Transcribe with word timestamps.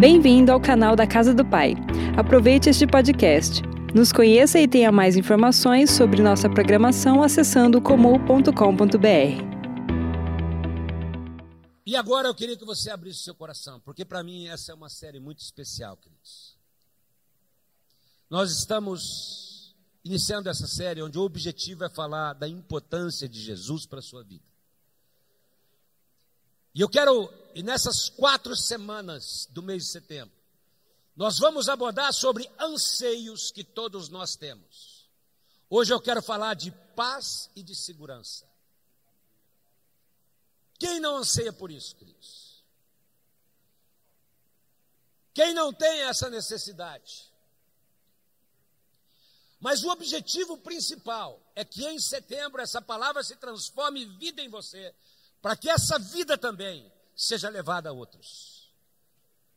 Bem-vindo 0.00 0.50
ao 0.50 0.58
canal 0.58 0.96
da 0.96 1.06
Casa 1.06 1.34
do 1.34 1.44
Pai. 1.44 1.74
Aproveite 2.16 2.70
este 2.70 2.86
podcast. 2.86 3.60
Nos 3.94 4.10
conheça 4.10 4.58
e 4.58 4.66
tenha 4.66 4.90
mais 4.90 5.14
informações 5.14 5.90
sobre 5.90 6.22
nossa 6.22 6.48
programação 6.48 7.22
acessando 7.22 7.82
comum.com.br. 7.82 8.48
E 11.84 11.94
agora 11.94 12.28
eu 12.28 12.34
queria 12.34 12.56
que 12.56 12.64
você 12.64 12.88
abrisse 12.88 13.24
seu 13.24 13.34
coração, 13.34 13.78
porque 13.80 14.02
para 14.02 14.24
mim 14.24 14.46
essa 14.48 14.72
é 14.72 14.74
uma 14.74 14.88
série 14.88 15.20
muito 15.20 15.40
especial, 15.40 15.98
queridos. 15.98 16.56
Nós 18.30 18.50
estamos 18.52 19.76
iniciando 20.02 20.48
essa 20.48 20.66
série 20.66 21.02
onde 21.02 21.18
o 21.18 21.22
objetivo 21.22 21.84
é 21.84 21.90
falar 21.90 22.32
da 22.32 22.48
importância 22.48 23.28
de 23.28 23.38
Jesus 23.38 23.84
para 23.84 23.98
a 23.98 24.02
sua 24.02 24.24
vida. 24.24 24.48
E 26.74 26.80
eu 26.80 26.88
quero, 26.88 27.30
e 27.54 27.62
nessas 27.62 28.08
quatro 28.08 28.56
semanas 28.56 29.46
do 29.50 29.62
mês 29.62 29.84
de 29.84 29.90
setembro, 29.90 30.34
nós 31.16 31.38
vamos 31.38 31.68
abordar 31.68 32.12
sobre 32.12 32.50
anseios 32.58 33.50
que 33.50 33.64
todos 33.64 34.08
nós 34.08 34.36
temos. 34.36 35.08
Hoje 35.68 35.92
eu 35.92 36.00
quero 36.00 36.22
falar 36.22 36.54
de 36.54 36.70
paz 36.94 37.50
e 37.54 37.62
de 37.62 37.74
segurança. 37.74 38.48
Quem 40.78 40.98
não 40.98 41.18
anseia 41.18 41.52
por 41.52 41.70
isso, 41.70 41.94
queridos? 41.94 42.64
Quem 45.34 45.52
não 45.52 45.72
tem 45.72 46.02
essa 46.02 46.30
necessidade? 46.30 47.30
Mas 49.60 49.84
o 49.84 49.90
objetivo 49.90 50.56
principal 50.56 51.40
é 51.54 51.64
que 51.64 51.86
em 51.86 52.00
setembro 52.00 52.62
essa 52.62 52.80
palavra 52.80 53.22
se 53.22 53.36
transforme 53.36 54.04
em 54.04 54.18
vida 54.18 54.40
em 54.40 54.48
você, 54.48 54.94
para 55.42 55.54
que 55.54 55.68
essa 55.68 55.98
vida 55.98 56.38
também 56.38 56.90
seja 57.20 57.50
levada 57.50 57.90
a 57.90 57.92
outros. 57.92 58.72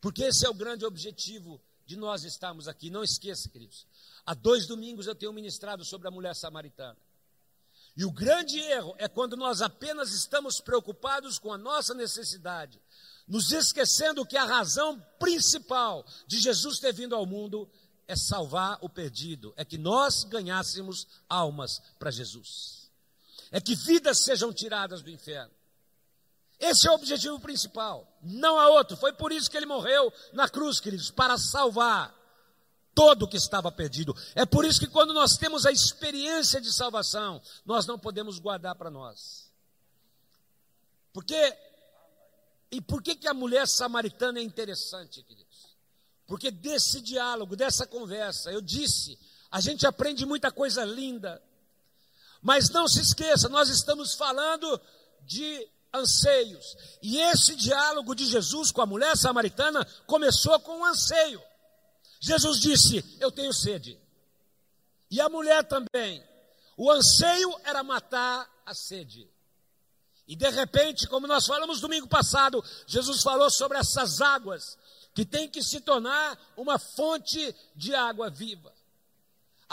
Porque 0.02 0.24
esse 0.24 0.46
é 0.46 0.50
o 0.50 0.54
grande 0.54 0.86
objetivo 0.86 1.62
de 1.86 1.96
nós 1.96 2.26
estarmos 2.26 2.68
aqui. 2.68 2.90
Não 2.90 3.02
esqueça, 3.02 3.48
queridos. 3.48 3.88
Há 4.26 4.34
dois 4.34 4.68
domingos 4.68 5.08
eu 5.08 5.16
tenho 5.16 5.32
ministrado 5.32 5.86
sobre 5.86 6.10
a 6.10 6.12
mulher 6.12 6.36
samaritana. 6.36 6.98
E 7.96 8.04
o 8.04 8.12
grande 8.12 8.60
erro 8.60 8.96
é 8.98 9.08
quando 9.08 9.38
nós 9.38 9.62
apenas 9.62 10.12
estamos 10.12 10.60
preocupados 10.60 11.40
com 11.40 11.54
a 11.54 11.58
nossa 11.58 11.94
necessidade, 11.94 12.82
nos 13.26 13.52
esquecendo 13.54 14.26
que 14.26 14.36
a 14.36 14.44
razão 14.44 15.00
principal 15.18 16.06
de 16.28 16.40
Jesus 16.40 16.80
ter 16.80 16.92
vindo 16.92 17.16
ao 17.16 17.26
mundo 17.26 17.70
é 18.08 18.16
salvar 18.16 18.78
o 18.82 18.90
perdido, 18.90 19.54
é 19.56 19.64
que 19.64 19.78
nós 19.78 20.26
ganhássemos 20.26 21.08
almas 21.30 21.80
para 21.98 22.12
Jesus, 22.12 22.92
é 23.52 23.62
que 23.62 23.76
vidas 23.76 24.24
sejam 24.24 24.52
tiradas 24.52 25.02
do 25.02 25.10
inferno. 25.10 25.54
Esse 26.64 26.88
é 26.88 26.92
o 26.92 26.96
objetivo 26.96 27.38
principal, 27.42 28.08
não 28.22 28.58
há 28.58 28.70
outro. 28.70 28.96
Foi 28.96 29.12
por 29.12 29.34
isso 29.34 29.52
que 29.52 29.58
ele 29.58 29.66
morreu 29.66 30.14
na 30.32 30.48
cruz, 30.48 30.80
queridos, 30.80 31.12
para 31.12 31.38
salvar 31.38 32.16
todo 32.96 33.28
que 33.28 33.36
estava 33.36 33.70
perdido. 33.70 34.16
É 34.34 34.46
por 34.46 34.64
isso 34.64 34.80
que 34.80 34.88
quando 34.88 35.14
nós 35.14 35.36
temos 35.36 35.66
a 35.66 35.72
experiência 35.74 36.62
de 36.62 36.72
salvação, 36.72 37.42
nós 37.66 37.86
não 37.86 38.00
podemos 38.00 38.40
guardar 38.40 38.76
para 38.76 38.90
nós. 38.90 39.52
Porque 41.12 41.36
e 42.72 42.80
por 42.80 43.04
que 43.04 43.14
que 43.16 43.28
a 43.28 43.34
mulher 43.34 43.68
samaritana 43.68 44.40
é 44.40 44.42
interessante, 44.42 45.22
queridos? 45.22 45.76
Porque 46.26 46.50
desse 46.50 47.02
diálogo, 47.02 47.58
dessa 47.58 47.86
conversa, 47.86 48.54
eu 48.54 48.62
disse, 48.62 49.20
a 49.52 49.60
gente 49.60 49.86
aprende 49.86 50.26
muita 50.26 50.50
coisa 50.50 50.86
linda. 50.86 51.44
Mas 52.42 52.70
não 52.70 52.88
se 52.88 53.02
esqueça, 53.02 53.50
nós 53.50 53.68
estamos 53.68 54.14
falando 54.14 54.80
de 55.26 55.68
anseios. 55.94 56.76
E 57.02 57.20
esse 57.20 57.56
diálogo 57.56 58.16
de 58.16 58.26
Jesus 58.26 58.72
com 58.72 58.82
a 58.82 58.86
mulher 58.86 59.16
samaritana 59.16 59.86
começou 60.08 60.60
com 60.62 60.80
um 60.80 60.86
anseio. 60.86 61.42
Jesus 62.20 62.60
disse: 62.60 63.18
Eu 63.20 63.32
tenho 63.32 63.54
sede. 63.54 64.00
E 65.12 65.22
a 65.22 65.30
mulher 65.30 65.64
também. 65.66 66.24
O 66.76 66.90
anseio 66.90 67.56
era 67.64 67.84
matar 67.84 68.50
a 68.66 68.74
sede. 68.74 69.30
E 70.28 70.36
de 70.36 70.50
repente, 70.50 71.08
como 71.08 71.28
nós 71.28 71.46
falamos 71.46 71.82
domingo 71.82 72.08
passado, 72.08 72.64
Jesus 72.88 73.22
falou 73.22 73.52
sobre 73.52 73.78
essas 73.78 74.22
águas 74.22 74.78
que 75.14 75.26
tem 75.26 75.48
que 75.48 75.62
se 75.62 75.82
tornar 75.82 76.38
uma 76.58 76.80
fonte 76.80 77.56
de 77.76 77.94
água 77.94 78.30
viva. 78.30 78.74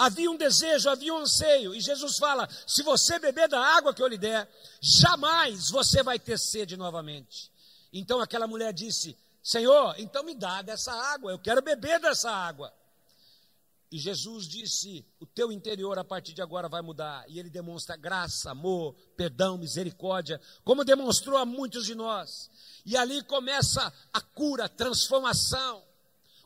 Havia 0.01 0.31
um 0.31 0.37
desejo, 0.37 0.89
havia 0.89 1.13
um 1.13 1.19
anseio, 1.19 1.75
e 1.75 1.81
Jesus 1.81 2.17
fala: 2.17 2.49
se 2.67 2.83
você 2.83 3.19
beber 3.19 3.51
da 3.51 3.61
água 3.61 3.93
que 3.93 4.03
eu 4.03 4.07
lhe 4.07 4.17
der, 4.17 4.49
jamais 4.81 5.69
você 5.69 6.03
vai 6.03 6.19
ter 6.19 6.39
sede 6.39 6.75
novamente. 6.75 7.53
Então 7.93 8.19
aquela 8.19 8.47
mulher 8.47 8.73
disse: 8.73 9.15
Senhor, 9.43 9.95
então 9.99 10.25
me 10.25 10.35
dá 10.35 10.63
dessa 10.63 10.91
água, 10.91 11.33
eu 11.33 11.39
quero 11.39 11.61
beber 11.61 12.01
dessa 12.01 12.31
água. 12.31 12.73
E 13.93 13.99
Jesus 13.99 14.49
disse: 14.49 15.05
O 15.21 15.27
teu 15.27 15.53
interior 15.53 15.99
a 15.99 16.05
partir 16.05 16.33
de 16.33 16.41
agora 16.41 16.67
vai 16.67 16.81
mudar. 16.81 17.23
E 17.29 17.39
ele 17.39 17.51
demonstra 17.51 17.95
graça, 17.95 18.53
amor, 18.53 18.95
perdão, 19.19 19.59
misericórdia, 19.59 20.41
como 20.65 20.83
demonstrou 20.83 21.37
a 21.37 21.45
muitos 21.45 21.85
de 21.85 21.95
nós. 21.95 22.51
E 22.87 22.97
ali 22.97 23.23
começa 23.25 23.93
a 24.15 24.21
cura, 24.23 24.65
a 24.65 24.69
transformação. 24.71 25.90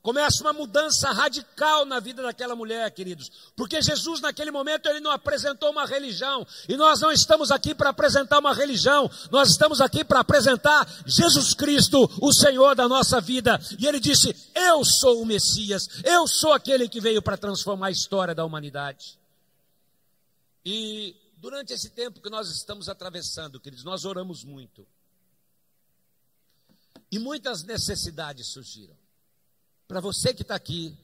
Começa 0.04 0.42
uma 0.42 0.52
mudança 0.52 1.10
radical 1.12 1.86
na 1.86 1.98
vida 1.98 2.22
daquela 2.22 2.54
mulher, 2.54 2.90
queridos. 2.90 3.32
Porque 3.56 3.80
Jesus, 3.80 4.20
naquele 4.20 4.50
momento, 4.50 4.86
ele 4.86 5.00
não 5.00 5.10
apresentou 5.10 5.70
uma 5.70 5.86
religião. 5.86 6.46
E 6.68 6.76
nós 6.76 7.00
não 7.00 7.10
estamos 7.10 7.50
aqui 7.50 7.74
para 7.74 7.88
apresentar 7.88 8.38
uma 8.38 8.52
religião. 8.52 9.10
Nós 9.30 9.48
estamos 9.48 9.80
aqui 9.80 10.04
para 10.04 10.20
apresentar 10.20 10.86
Jesus 11.06 11.54
Cristo, 11.54 12.04
o 12.20 12.34
Senhor 12.34 12.74
da 12.74 12.86
nossa 12.86 13.18
vida. 13.18 13.58
E 13.78 13.86
ele 13.86 13.98
disse: 13.98 14.36
Eu 14.54 14.84
sou 14.84 15.22
o 15.22 15.24
Messias. 15.24 15.88
Eu 16.04 16.28
sou 16.28 16.52
aquele 16.52 16.86
que 16.86 17.00
veio 17.00 17.22
para 17.22 17.38
transformar 17.38 17.86
a 17.86 17.90
história 17.90 18.34
da 18.34 18.44
humanidade. 18.44 19.18
E 20.66 21.16
durante 21.38 21.72
esse 21.72 21.88
tempo 21.88 22.20
que 22.20 22.28
nós 22.28 22.50
estamos 22.50 22.90
atravessando, 22.90 23.58
queridos, 23.58 23.84
nós 23.84 24.04
oramos 24.04 24.44
muito. 24.44 24.86
E 27.10 27.18
muitas 27.18 27.62
necessidades 27.62 28.48
surgiram 28.52 29.02
para 29.86 30.00
você 30.00 30.32
que 30.32 30.42
está 30.42 30.54
aqui 30.54 30.96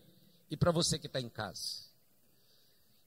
e 0.51 0.57
para 0.57 0.73
você 0.73 0.99
que 0.99 1.07
está 1.07 1.21
em 1.21 1.29
casa. 1.29 1.89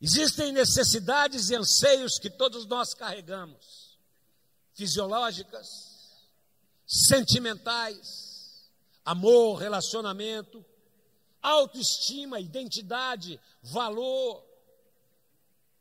Existem 0.02 0.52
necessidades 0.52 1.50
e 1.50 1.56
anseios 1.56 2.20
que 2.20 2.30
todos 2.30 2.66
nós 2.66 2.94
carregamos, 2.94 3.98
fisiológicas, 4.74 5.68
sentimentais, 6.86 8.70
amor, 9.06 9.56
relacionamento, 9.56 10.64
autoestima, 11.42 12.40
identidade, 12.40 13.40
valor, 13.62 14.46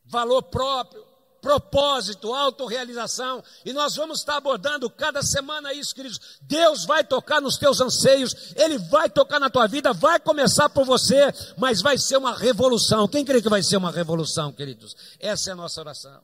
valor 0.05 0.43
próprio 0.45 1.12
propósito, 1.43 2.33
autorrealização, 2.33 3.43
e 3.65 3.73
nós 3.73 3.97
vamos 3.97 4.21
estar 4.21 4.37
abordando 4.37 4.89
cada 4.89 5.23
semana 5.23 5.75
isso, 5.75 5.93
queridos. 5.93 6.39
Deus 6.43 6.85
vai 6.87 7.03
tocar 7.03 7.41
nos 7.41 7.57
teus 7.57 7.81
anseios, 7.81 8.55
Ele 8.55 8.79
vai 8.79 9.11
tocar 9.11 9.41
na 9.41 9.51
tua 9.51 9.67
vida, 9.67 9.93
vai 9.93 10.21
começar 10.21 10.69
por 10.71 10.87
você, 10.87 11.33
mas 11.59 11.83
vai 11.83 11.99
ser 11.99 12.17
uma 12.17 12.35
revolução. 12.35 13.09
Quem 13.09 13.25
crê 13.25 13.43
que 13.43 13.49
vai 13.49 13.63
ser 13.63 13.77
uma 13.77 13.91
revolução, 13.91 14.53
queridos? 14.53 14.97
Essa 15.19 15.51
é 15.51 15.53
a 15.53 15.57
nossa 15.57 15.81
oração. 15.81 16.23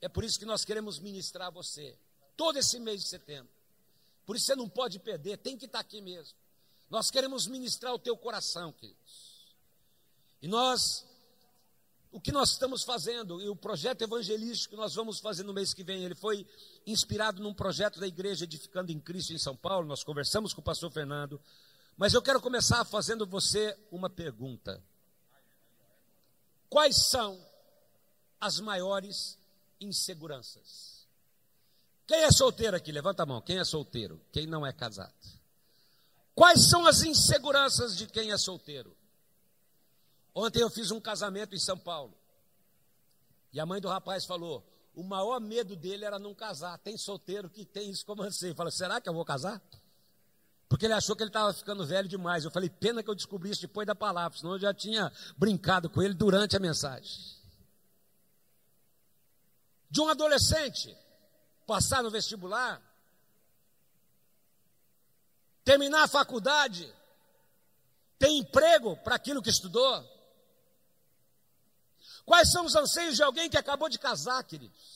É 0.00 0.08
por 0.08 0.24
isso 0.24 0.38
que 0.38 0.44
nós 0.44 0.64
queremos 0.64 0.98
ministrar 0.98 1.52
você, 1.52 1.96
todo 2.36 2.58
esse 2.58 2.80
mês 2.80 3.00
de 3.00 3.08
setembro. 3.08 3.48
Por 4.26 4.34
isso 4.34 4.46
você 4.46 4.56
não 4.56 4.68
pode 4.68 4.98
perder, 4.98 5.38
tem 5.38 5.56
que 5.56 5.66
estar 5.66 5.78
aqui 5.78 6.02
mesmo. 6.02 6.36
Nós 6.90 7.12
queremos 7.12 7.46
ministrar 7.46 7.94
o 7.94 7.98
teu 7.98 8.16
coração, 8.16 8.72
queridos. 8.72 9.44
E 10.42 10.48
nós 10.48 11.06
o 12.14 12.20
que 12.20 12.30
nós 12.30 12.50
estamos 12.52 12.84
fazendo 12.84 13.42
e 13.42 13.48
o 13.48 13.56
projeto 13.56 14.02
evangelístico 14.02 14.76
que 14.76 14.80
nós 14.80 14.94
vamos 14.94 15.18
fazer 15.18 15.42
no 15.42 15.52
mês 15.52 15.74
que 15.74 15.82
vem, 15.82 16.04
ele 16.04 16.14
foi 16.14 16.46
inspirado 16.86 17.42
num 17.42 17.52
projeto 17.52 17.98
da 17.98 18.06
igreja 18.06 18.44
Edificando 18.44 18.92
em 18.92 19.00
Cristo 19.00 19.32
em 19.32 19.38
São 19.38 19.56
Paulo. 19.56 19.88
Nós 19.88 20.04
conversamos 20.04 20.54
com 20.54 20.60
o 20.60 20.64
pastor 20.64 20.92
Fernando, 20.92 21.40
mas 21.96 22.14
eu 22.14 22.22
quero 22.22 22.40
começar 22.40 22.84
fazendo 22.84 23.26
você 23.26 23.76
uma 23.90 24.08
pergunta: 24.08 24.80
Quais 26.70 27.08
são 27.08 27.36
as 28.40 28.60
maiores 28.60 29.36
inseguranças? 29.80 31.08
Quem 32.06 32.22
é 32.22 32.30
solteiro 32.30 32.76
aqui? 32.76 32.92
Levanta 32.92 33.24
a 33.24 33.26
mão. 33.26 33.40
Quem 33.40 33.58
é 33.58 33.64
solteiro? 33.64 34.20
Quem 34.30 34.46
não 34.46 34.64
é 34.64 34.72
casado? 34.72 35.12
Quais 36.32 36.70
são 36.70 36.86
as 36.86 37.02
inseguranças 37.02 37.96
de 37.96 38.06
quem 38.06 38.30
é 38.30 38.38
solteiro? 38.38 38.96
Ontem 40.34 40.60
eu 40.60 40.68
fiz 40.68 40.90
um 40.90 41.00
casamento 41.00 41.54
em 41.54 41.58
São 41.58 41.78
Paulo. 41.78 42.14
E 43.52 43.60
a 43.60 43.66
mãe 43.66 43.80
do 43.80 43.88
rapaz 43.88 44.24
falou: 44.24 44.66
o 44.94 45.02
maior 45.02 45.40
medo 45.40 45.76
dele 45.76 46.04
era 46.04 46.18
não 46.18 46.34
casar. 46.34 46.78
Tem 46.78 46.96
solteiro 46.96 47.48
que 47.48 47.64
tem 47.64 47.90
isso 47.90 48.04
como 48.04 48.22
assim. 48.22 48.54
Fala, 48.54 48.70
será 48.70 49.00
que 49.00 49.08
eu 49.08 49.14
vou 49.14 49.24
casar? 49.24 49.62
Porque 50.68 50.86
ele 50.86 50.94
achou 50.94 51.14
que 51.14 51.22
ele 51.22 51.30
estava 51.30 51.52
ficando 51.52 51.86
velho 51.86 52.08
demais. 52.08 52.44
Eu 52.44 52.50
falei, 52.50 52.68
pena 52.68 53.02
que 53.02 53.08
eu 53.08 53.14
descobri 53.14 53.50
isso 53.50 53.60
depois 53.60 53.86
da 53.86 53.94
palavra, 53.94 54.36
senão 54.36 54.54
eu 54.54 54.58
já 54.58 54.74
tinha 54.74 55.12
brincado 55.36 55.88
com 55.88 56.02
ele 56.02 56.14
durante 56.14 56.56
a 56.56 56.60
mensagem. 56.60 57.16
De 59.88 60.00
um 60.00 60.08
adolescente 60.08 60.96
passar 61.66 62.02
no 62.02 62.10
vestibular, 62.10 62.82
terminar 65.64 66.02
a 66.02 66.08
faculdade, 66.08 66.92
ter 68.18 68.28
emprego 68.28 68.96
para 68.96 69.14
aquilo 69.14 69.42
que 69.42 69.50
estudou? 69.50 70.13
Quais 72.24 72.50
são 72.50 72.64
os 72.64 72.74
anseios 72.74 73.16
de 73.16 73.22
alguém 73.22 73.50
que 73.50 73.58
acabou 73.58 73.88
de 73.88 73.98
casar, 73.98 74.42
queridos? 74.44 74.94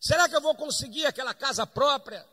Será 0.00 0.28
que 0.28 0.36
eu 0.36 0.40
vou 0.40 0.54
conseguir 0.54 1.06
aquela 1.06 1.34
casa 1.34 1.66
própria? 1.66 2.26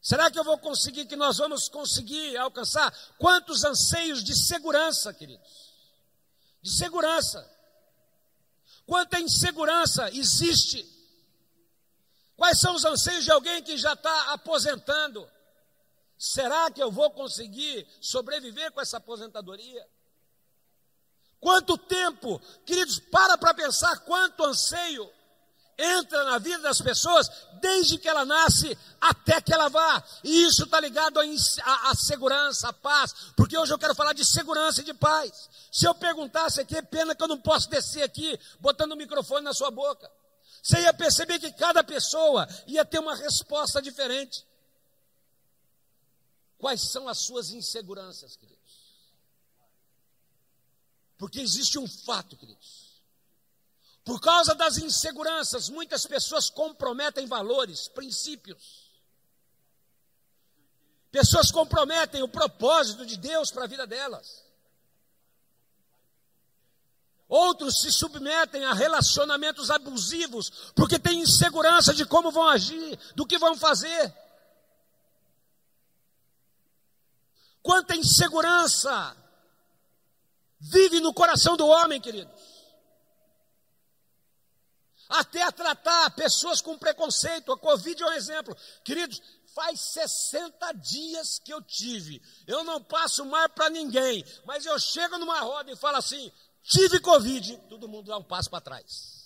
Será 0.00 0.30
que 0.30 0.38
eu 0.38 0.44
vou 0.44 0.58
conseguir, 0.58 1.06
que 1.06 1.16
nós 1.16 1.38
vamos 1.38 1.68
conseguir 1.68 2.36
alcançar? 2.36 2.90
Quantos 3.18 3.64
anseios 3.64 4.22
de 4.22 4.34
segurança, 4.34 5.12
queridos? 5.12 5.72
De 6.62 6.70
segurança. 6.70 7.48
Quanta 8.86 9.20
insegurança 9.20 10.10
existe? 10.10 10.88
Quais 12.36 12.58
são 12.58 12.74
os 12.74 12.84
anseios 12.84 13.24
de 13.24 13.30
alguém 13.30 13.62
que 13.62 13.76
já 13.76 13.92
está 13.92 14.32
aposentando? 14.32 15.28
Será 16.18 16.70
que 16.70 16.82
eu 16.82 16.90
vou 16.90 17.10
conseguir 17.10 17.86
sobreviver 18.00 18.72
com 18.72 18.80
essa 18.80 18.96
aposentadoria? 18.96 19.86
Quanto 21.40 21.78
tempo, 21.78 22.40
queridos, 22.66 22.98
para 22.98 23.38
para 23.38 23.54
pensar 23.54 24.00
quanto 24.00 24.44
anseio 24.44 25.10
entra 25.80 26.24
na 26.24 26.38
vida 26.38 26.58
das 26.58 26.80
pessoas 26.80 27.30
desde 27.60 27.98
que 27.98 28.08
ela 28.08 28.24
nasce 28.26 28.76
até 29.00 29.40
que 29.40 29.52
ela 29.52 29.68
vá. 29.68 30.04
E 30.22 30.42
isso 30.44 30.64
está 30.64 30.78
ligado 30.78 31.18
à 31.18 31.94
segurança, 31.94 32.68
à 32.68 32.72
paz, 32.72 33.14
porque 33.34 33.56
hoje 33.56 33.72
eu 33.72 33.78
quero 33.78 33.94
falar 33.94 34.12
de 34.12 34.24
segurança 34.24 34.82
e 34.82 34.84
de 34.84 34.92
paz. 34.92 35.48
Se 35.72 35.86
eu 35.86 35.94
perguntasse 35.94 36.60
aqui, 36.60 36.76
é 36.76 36.82
pena 36.82 37.14
que 37.14 37.22
eu 37.22 37.28
não 37.28 37.40
posso 37.40 37.70
descer 37.70 38.02
aqui 38.02 38.38
botando 38.60 38.92
o 38.92 38.96
microfone 38.96 39.42
na 39.42 39.54
sua 39.54 39.70
boca. 39.70 40.10
Você 40.62 40.78
ia 40.80 40.92
perceber 40.92 41.38
que 41.38 41.52
cada 41.52 41.82
pessoa 41.82 42.46
ia 42.66 42.84
ter 42.84 42.98
uma 42.98 43.14
resposta 43.14 43.80
diferente. 43.80 44.46
Quais 46.58 46.82
são 46.90 47.08
as 47.08 47.18
suas 47.20 47.50
inseguranças, 47.50 48.36
queridos? 48.36 48.59
Porque 51.20 51.38
existe 51.38 51.78
um 51.78 51.86
fato, 51.86 52.34
queridos. 52.34 53.02
Por 54.02 54.18
causa 54.22 54.54
das 54.54 54.78
inseguranças, 54.78 55.68
muitas 55.68 56.06
pessoas 56.06 56.48
comprometem 56.48 57.26
valores, 57.26 57.88
princípios. 57.88 58.90
Pessoas 61.10 61.50
comprometem 61.50 62.22
o 62.22 62.28
propósito 62.28 63.04
de 63.04 63.18
Deus 63.18 63.50
para 63.50 63.64
a 63.64 63.66
vida 63.66 63.86
delas. 63.86 64.42
Outros 67.28 67.82
se 67.82 67.92
submetem 67.92 68.64
a 68.64 68.72
relacionamentos 68.72 69.70
abusivos, 69.70 70.72
porque 70.74 70.98
têm 70.98 71.20
insegurança 71.20 71.92
de 71.92 72.06
como 72.06 72.30
vão 72.30 72.48
agir, 72.48 72.98
do 73.14 73.26
que 73.26 73.36
vão 73.36 73.58
fazer. 73.58 74.10
Quanta 77.62 77.94
insegurança 77.94 79.19
no 81.10 81.14
coração 81.14 81.56
do 81.56 81.66
homem, 81.66 82.00
queridos 82.00 82.32
até 85.08 85.42
a 85.42 85.50
tratar 85.50 86.08
pessoas 86.12 86.60
com 86.60 86.78
preconceito. 86.78 87.50
A 87.50 87.58
Covid 87.58 88.00
é 88.00 88.06
um 88.06 88.12
exemplo. 88.12 88.56
Queridos, 88.84 89.20
faz 89.52 89.80
60 89.80 90.72
dias 90.74 91.40
que 91.40 91.52
eu 91.52 91.60
tive. 91.60 92.22
Eu 92.46 92.62
não 92.62 92.80
passo 92.80 93.24
mais 93.24 93.50
para 93.52 93.68
ninguém, 93.70 94.24
mas 94.44 94.64
eu 94.64 94.78
chego 94.78 95.18
numa 95.18 95.40
roda 95.40 95.72
e 95.72 95.76
falo 95.76 95.96
assim: 95.96 96.30
tive 96.62 97.00
Covid. 97.00 97.56
Todo 97.68 97.88
mundo 97.88 98.06
dá 98.06 98.18
um 98.18 98.22
passo 98.22 98.48
para 98.48 98.60
trás. 98.60 99.18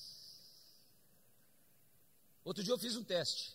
Outro 2.42 2.64
dia 2.64 2.72
eu 2.72 2.78
fiz 2.78 2.96
um 2.96 3.04
teste. 3.04 3.54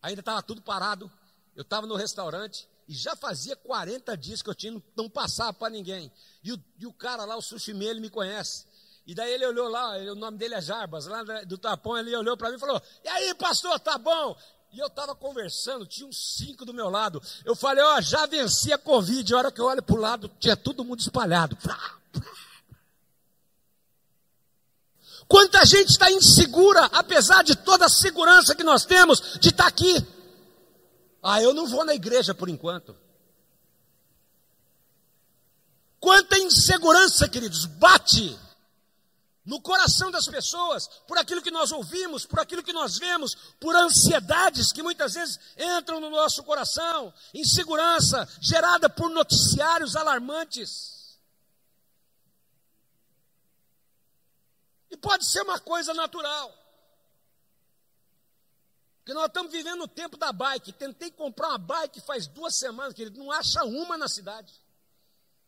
Ainda 0.00 0.20
estava 0.20 0.40
tudo 0.44 0.62
parado. 0.62 1.10
Eu 1.56 1.62
estava 1.62 1.84
no 1.84 1.96
restaurante 1.96 2.68
e 2.90 2.92
já 2.92 3.14
fazia 3.14 3.54
40 3.54 4.16
dias 4.16 4.42
que 4.42 4.50
eu 4.50 4.54
tinha, 4.54 4.82
não 4.96 5.08
passava 5.08 5.52
para 5.52 5.70
ninguém. 5.70 6.10
E 6.42 6.52
o, 6.52 6.60
e 6.76 6.86
o 6.88 6.92
cara 6.92 7.24
lá, 7.24 7.36
o 7.36 7.40
sushi 7.40 7.70
ele 7.70 8.00
me 8.00 8.10
conhece. 8.10 8.66
E 9.06 9.14
daí 9.14 9.32
ele 9.32 9.46
olhou 9.46 9.68
lá, 9.68 9.96
o 9.96 10.16
nome 10.16 10.36
dele 10.36 10.56
é 10.56 10.60
Jarbas, 10.60 11.06
lá 11.06 11.22
do 11.44 11.56
Tapão, 11.56 11.96
ele 11.96 12.16
olhou 12.16 12.36
para 12.36 12.50
mim 12.50 12.56
e 12.56 12.58
falou: 12.58 12.82
E 13.04 13.08
aí, 13.08 13.32
pastor, 13.36 13.78
tá 13.78 13.96
bom? 13.96 14.36
E 14.72 14.80
eu 14.80 14.88
estava 14.88 15.14
conversando, 15.14 15.86
tinha 15.86 16.04
uns 16.04 16.36
cinco 16.36 16.64
do 16.64 16.74
meu 16.74 16.90
lado. 16.90 17.22
Eu 17.44 17.54
falei: 17.54 17.84
Ó, 17.84 17.96
oh, 17.96 18.00
já 18.00 18.26
venci 18.26 18.72
a 18.72 18.78
Covid. 18.78 19.34
A 19.34 19.38
hora 19.38 19.52
que 19.52 19.60
eu 19.60 19.66
olho 19.66 19.84
para 19.84 19.94
o 19.94 20.00
lado, 20.00 20.28
tinha 20.40 20.56
todo 20.56 20.84
mundo 20.84 20.98
espalhado. 20.98 21.56
Quanta 25.28 25.64
gente 25.64 25.90
está 25.90 26.10
insegura, 26.10 26.86
apesar 26.86 27.44
de 27.44 27.54
toda 27.54 27.86
a 27.86 27.88
segurança 27.88 28.52
que 28.52 28.64
nós 28.64 28.84
temos 28.84 29.38
de 29.38 29.50
estar 29.50 29.62
tá 29.62 29.68
aqui. 29.68 30.04
Ah, 31.22 31.42
eu 31.42 31.52
não 31.52 31.66
vou 31.66 31.84
na 31.84 31.94
igreja 31.94 32.34
por 32.34 32.48
enquanto. 32.48 32.96
Quanta 35.98 36.38
insegurança, 36.38 37.28
queridos, 37.28 37.66
bate 37.66 38.38
no 39.44 39.60
coração 39.60 40.10
das 40.10 40.26
pessoas, 40.26 40.86
por 41.06 41.18
aquilo 41.18 41.42
que 41.42 41.50
nós 41.50 41.72
ouvimos, 41.72 42.24
por 42.24 42.38
aquilo 42.38 42.62
que 42.62 42.72
nós 42.72 42.98
vemos, 42.98 43.34
por 43.58 43.74
ansiedades 43.74 44.72
que 44.72 44.82
muitas 44.82 45.14
vezes 45.14 45.40
entram 45.56 46.00
no 46.00 46.08
nosso 46.08 46.42
coração, 46.44 47.12
insegurança 47.34 48.28
gerada 48.40 48.88
por 48.88 49.10
noticiários 49.10 49.96
alarmantes. 49.96 51.18
E 54.90 54.96
pode 54.96 55.26
ser 55.26 55.42
uma 55.42 55.58
coisa 55.58 55.92
natural. 55.94 56.59
Porque 59.10 59.18
nós 59.18 59.26
estamos 59.26 59.50
vivendo 59.50 59.82
o 59.82 59.88
tempo 59.88 60.16
da 60.16 60.32
bike. 60.32 60.72
Tentei 60.72 61.10
comprar 61.10 61.48
uma 61.48 61.58
bike 61.58 62.00
faz 62.00 62.28
duas 62.28 62.54
semanas, 62.54 62.94
querido, 62.94 63.18
não 63.18 63.32
acha 63.32 63.64
uma 63.64 63.98
na 63.98 64.06
cidade. 64.06 64.54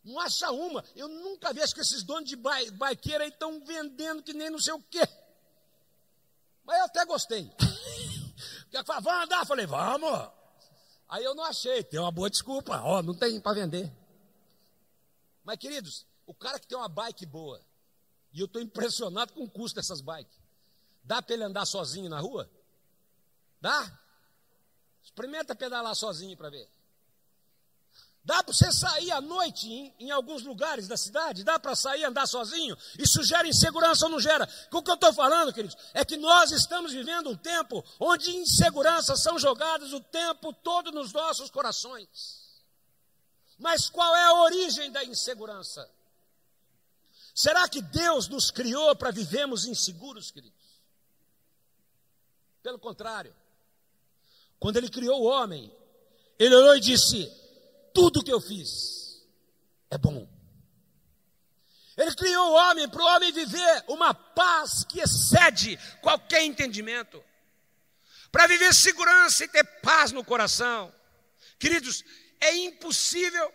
Não 0.02 0.18
acha 0.18 0.50
uma. 0.50 0.84
Eu 0.96 1.06
nunca 1.06 1.52
vi, 1.52 1.62
acho 1.62 1.72
que 1.72 1.80
esses 1.80 2.02
donos 2.02 2.28
de 2.28 2.34
baiqueira 2.34 3.22
aí 3.22 3.30
estão 3.30 3.64
vendendo 3.64 4.20
que 4.20 4.34
nem 4.34 4.50
não 4.50 4.58
sei 4.58 4.72
o 4.72 4.82
quê. 4.90 5.06
Mas 6.64 6.76
eu 6.76 6.84
até 6.86 7.04
gostei. 7.04 7.52
Porque 8.68 8.82
vamos 8.82 9.22
andar? 9.22 9.42
Eu 9.42 9.46
falei, 9.46 9.64
vamos. 9.64 10.28
Aí 11.08 11.22
eu 11.22 11.32
não 11.32 11.44
achei, 11.44 11.84
tem 11.84 12.00
uma 12.00 12.10
boa 12.10 12.28
desculpa. 12.28 12.80
Ó, 12.82 12.98
oh, 12.98 13.02
não 13.04 13.14
tem 13.14 13.40
para 13.40 13.52
vender. 13.52 13.92
Mas, 15.44 15.56
queridos, 15.58 16.04
o 16.26 16.34
cara 16.34 16.58
que 16.58 16.66
tem 16.66 16.76
uma 16.76 16.88
bike 16.88 17.26
boa, 17.26 17.64
e 18.32 18.40
eu 18.40 18.46
estou 18.46 18.60
impressionado 18.60 19.32
com 19.32 19.44
o 19.44 19.48
custo 19.48 19.76
dessas 19.76 20.00
bikes. 20.00 20.36
Dá 21.04 21.22
para 21.22 21.34
ele 21.34 21.44
andar 21.44 21.64
sozinho 21.64 22.10
na 22.10 22.18
rua? 22.18 22.50
Dá? 23.62 23.98
Experimenta 25.04 25.54
pedalar 25.54 25.94
sozinho 25.94 26.36
para 26.36 26.50
ver. 26.50 26.68
Dá 28.24 28.42
para 28.42 28.52
você 28.52 28.72
sair 28.72 29.12
à 29.12 29.20
noite 29.20 29.68
em, 29.68 29.94
em, 30.00 30.10
alguns 30.10 30.42
lugares 30.42 30.88
da 30.88 30.96
cidade? 30.96 31.44
Dá 31.44 31.60
para 31.60 31.76
sair 31.76 32.04
andar 32.04 32.26
sozinho? 32.26 32.76
Isso 32.98 33.22
gera 33.22 33.46
insegurança 33.46 34.06
ou 34.06 34.10
não 34.10 34.20
gera? 34.20 34.48
O 34.72 34.82
que 34.82 34.90
eu 34.90 34.94
estou 34.94 35.12
falando, 35.12 35.52
queridos, 35.52 35.76
é 35.94 36.04
que 36.04 36.16
nós 36.16 36.50
estamos 36.50 36.92
vivendo 36.92 37.30
um 37.30 37.36
tempo 37.36 37.84
onde 38.00 38.34
inseguranças 38.34 39.22
são 39.22 39.38
jogadas 39.38 39.92
o 39.92 40.00
tempo 40.00 40.52
todo 40.52 40.90
nos 40.90 41.12
nossos 41.12 41.48
corações. 41.48 42.42
Mas 43.58 43.88
qual 43.88 44.14
é 44.16 44.24
a 44.24 44.42
origem 44.42 44.90
da 44.90 45.04
insegurança? 45.04 45.88
Será 47.32 47.68
que 47.68 47.80
Deus 47.80 48.28
nos 48.28 48.50
criou 48.50 48.94
para 48.96 49.12
vivermos 49.12 49.66
inseguros, 49.66 50.32
queridos? 50.32 50.62
Pelo 52.62 52.78
contrário, 52.78 53.34
quando 54.62 54.76
Ele 54.76 54.88
criou 54.88 55.22
o 55.22 55.24
homem, 55.24 55.76
Ele 56.38 56.54
olhou 56.54 56.76
e 56.76 56.80
disse: 56.80 57.28
tudo 57.92 58.22
que 58.22 58.32
eu 58.32 58.40
fiz 58.40 59.26
é 59.90 59.98
bom. 59.98 60.28
Ele 61.96 62.14
criou 62.14 62.48
o 62.48 62.52
homem 62.52 62.88
para 62.88 63.02
o 63.02 63.06
homem 63.06 63.32
viver 63.32 63.84
uma 63.88 64.14
paz 64.14 64.84
que 64.84 65.00
excede 65.00 65.76
qualquer 66.00 66.44
entendimento, 66.44 67.20
para 68.30 68.46
viver 68.46 68.72
segurança 68.72 69.44
e 69.44 69.48
ter 69.48 69.64
paz 69.80 70.12
no 70.12 70.24
coração. 70.24 70.94
Queridos, 71.58 72.04
é 72.40 72.54
impossível 72.58 73.52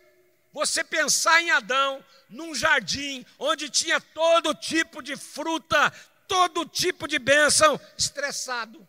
você 0.52 0.84
pensar 0.84 1.42
em 1.42 1.52
Adão 1.52 2.04
num 2.28 2.54
jardim 2.54 3.26
onde 3.40 3.70
tinha 3.70 4.02
todo 4.02 4.54
tipo 4.54 5.02
de 5.02 5.16
fruta, 5.16 5.90
todo 6.28 6.66
tipo 6.66 7.08
de 7.08 7.18
bênção, 7.18 7.80
estressado. 7.98 8.86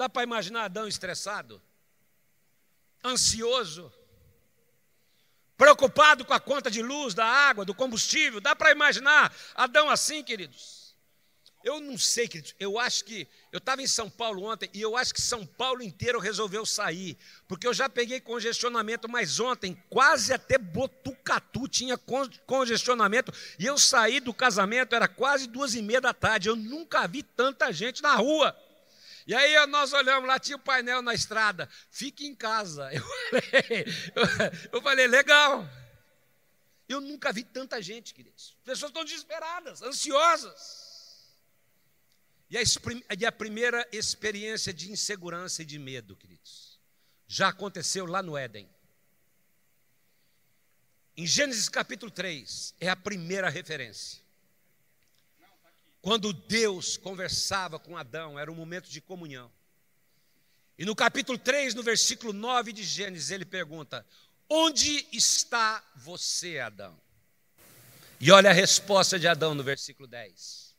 Dá 0.00 0.08
para 0.08 0.22
imaginar 0.22 0.64
Adão 0.64 0.88
estressado? 0.88 1.60
Ansioso? 3.04 3.92
preocupado 5.58 6.24
com 6.24 6.32
a 6.32 6.40
conta 6.40 6.70
de 6.70 6.80
luz, 6.80 7.12
da 7.12 7.26
água, 7.26 7.66
do 7.66 7.74
combustível. 7.74 8.40
Dá 8.40 8.56
para 8.56 8.72
imaginar 8.72 9.30
Adão 9.54 9.90
assim, 9.90 10.22
queridos? 10.22 10.96
Eu 11.62 11.80
não 11.80 11.98
sei, 11.98 12.26
queridos. 12.26 12.54
Eu 12.58 12.78
acho 12.78 13.04
que. 13.04 13.28
Eu 13.52 13.58
estava 13.58 13.82
em 13.82 13.86
São 13.86 14.08
Paulo 14.08 14.44
ontem 14.44 14.70
e 14.72 14.80
eu 14.80 14.96
acho 14.96 15.12
que 15.12 15.20
São 15.20 15.44
Paulo 15.44 15.82
inteiro 15.82 16.18
resolveu 16.18 16.64
sair. 16.64 17.14
Porque 17.46 17.66
eu 17.66 17.74
já 17.74 17.86
peguei 17.86 18.22
congestionamento, 18.22 19.06
mas 19.06 19.38
ontem, 19.38 19.76
quase 19.90 20.32
até 20.32 20.56
Botucatu 20.56 21.68
tinha 21.68 22.00
congestionamento. 22.46 23.30
E 23.58 23.66
eu 23.66 23.76
saí 23.76 24.18
do 24.18 24.32
casamento, 24.32 24.94
era 24.94 25.06
quase 25.06 25.46
duas 25.46 25.74
e 25.74 25.82
meia 25.82 26.00
da 26.00 26.14
tarde. 26.14 26.48
Eu 26.48 26.56
nunca 26.56 27.06
vi 27.06 27.22
tanta 27.22 27.70
gente 27.70 28.02
na 28.02 28.14
rua. 28.14 28.56
E 29.26 29.34
aí 29.34 29.66
nós 29.66 29.92
olhamos 29.92 30.26
lá, 30.26 30.38
tinha 30.38 30.56
o 30.56 30.60
um 30.60 30.62
painel 30.62 31.02
na 31.02 31.14
estrada. 31.14 31.68
Fique 31.90 32.26
em 32.26 32.34
casa. 32.34 32.90
Eu 32.92 33.02
falei, 33.02 33.86
eu 34.72 34.82
falei, 34.82 35.06
legal. 35.06 35.68
Eu 36.88 37.00
nunca 37.00 37.32
vi 37.32 37.44
tanta 37.44 37.80
gente, 37.80 38.12
queridos. 38.12 38.56
As 38.58 38.64
pessoas 38.64 38.90
estão 38.90 39.04
desesperadas, 39.04 39.82
ansiosas. 39.82 40.90
E 42.50 42.56
e 43.16 43.26
a 43.26 43.30
primeira 43.30 43.86
experiência 43.92 44.72
de 44.72 44.90
insegurança 44.90 45.62
e 45.62 45.64
de 45.64 45.78
medo, 45.78 46.16
queridos, 46.16 46.80
já 47.28 47.48
aconteceu 47.48 48.06
lá 48.06 48.22
no 48.22 48.36
Éden. 48.36 48.68
Em 51.16 51.26
Gênesis 51.26 51.68
capítulo 51.68 52.10
3, 52.10 52.74
é 52.80 52.88
a 52.88 52.96
primeira 52.96 53.48
referência. 53.48 54.19
Quando 56.02 56.32
Deus 56.32 56.96
conversava 56.96 57.78
com 57.78 57.96
Adão, 57.96 58.38
era 58.38 58.50
um 58.50 58.54
momento 58.54 58.88
de 58.88 59.00
comunhão. 59.00 59.50
E 60.78 60.84
no 60.84 60.96
capítulo 60.96 61.36
3, 61.36 61.74
no 61.74 61.82
versículo 61.82 62.32
9 62.32 62.72
de 62.72 62.82
Gênesis, 62.82 63.30
ele 63.30 63.44
pergunta: 63.44 64.06
Onde 64.48 65.06
está 65.12 65.84
você, 65.94 66.58
Adão? 66.58 66.98
E 68.18 68.30
olha 68.32 68.50
a 68.50 68.54
resposta 68.54 69.18
de 69.18 69.28
Adão 69.28 69.54
no 69.54 69.62
versículo 69.62 70.08
10. 70.08 70.74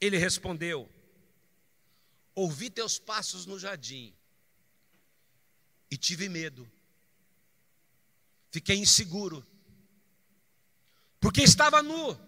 Ele 0.00 0.18
respondeu: 0.18 0.90
Ouvi 2.34 2.68
teus 2.68 2.98
passos 2.98 3.46
no 3.46 3.58
jardim 3.58 4.12
e 5.88 5.96
tive 5.96 6.28
medo. 6.28 6.68
Fiquei 8.50 8.76
inseguro, 8.76 9.46
porque 11.20 11.42
estava 11.42 11.82
nu 11.84 12.18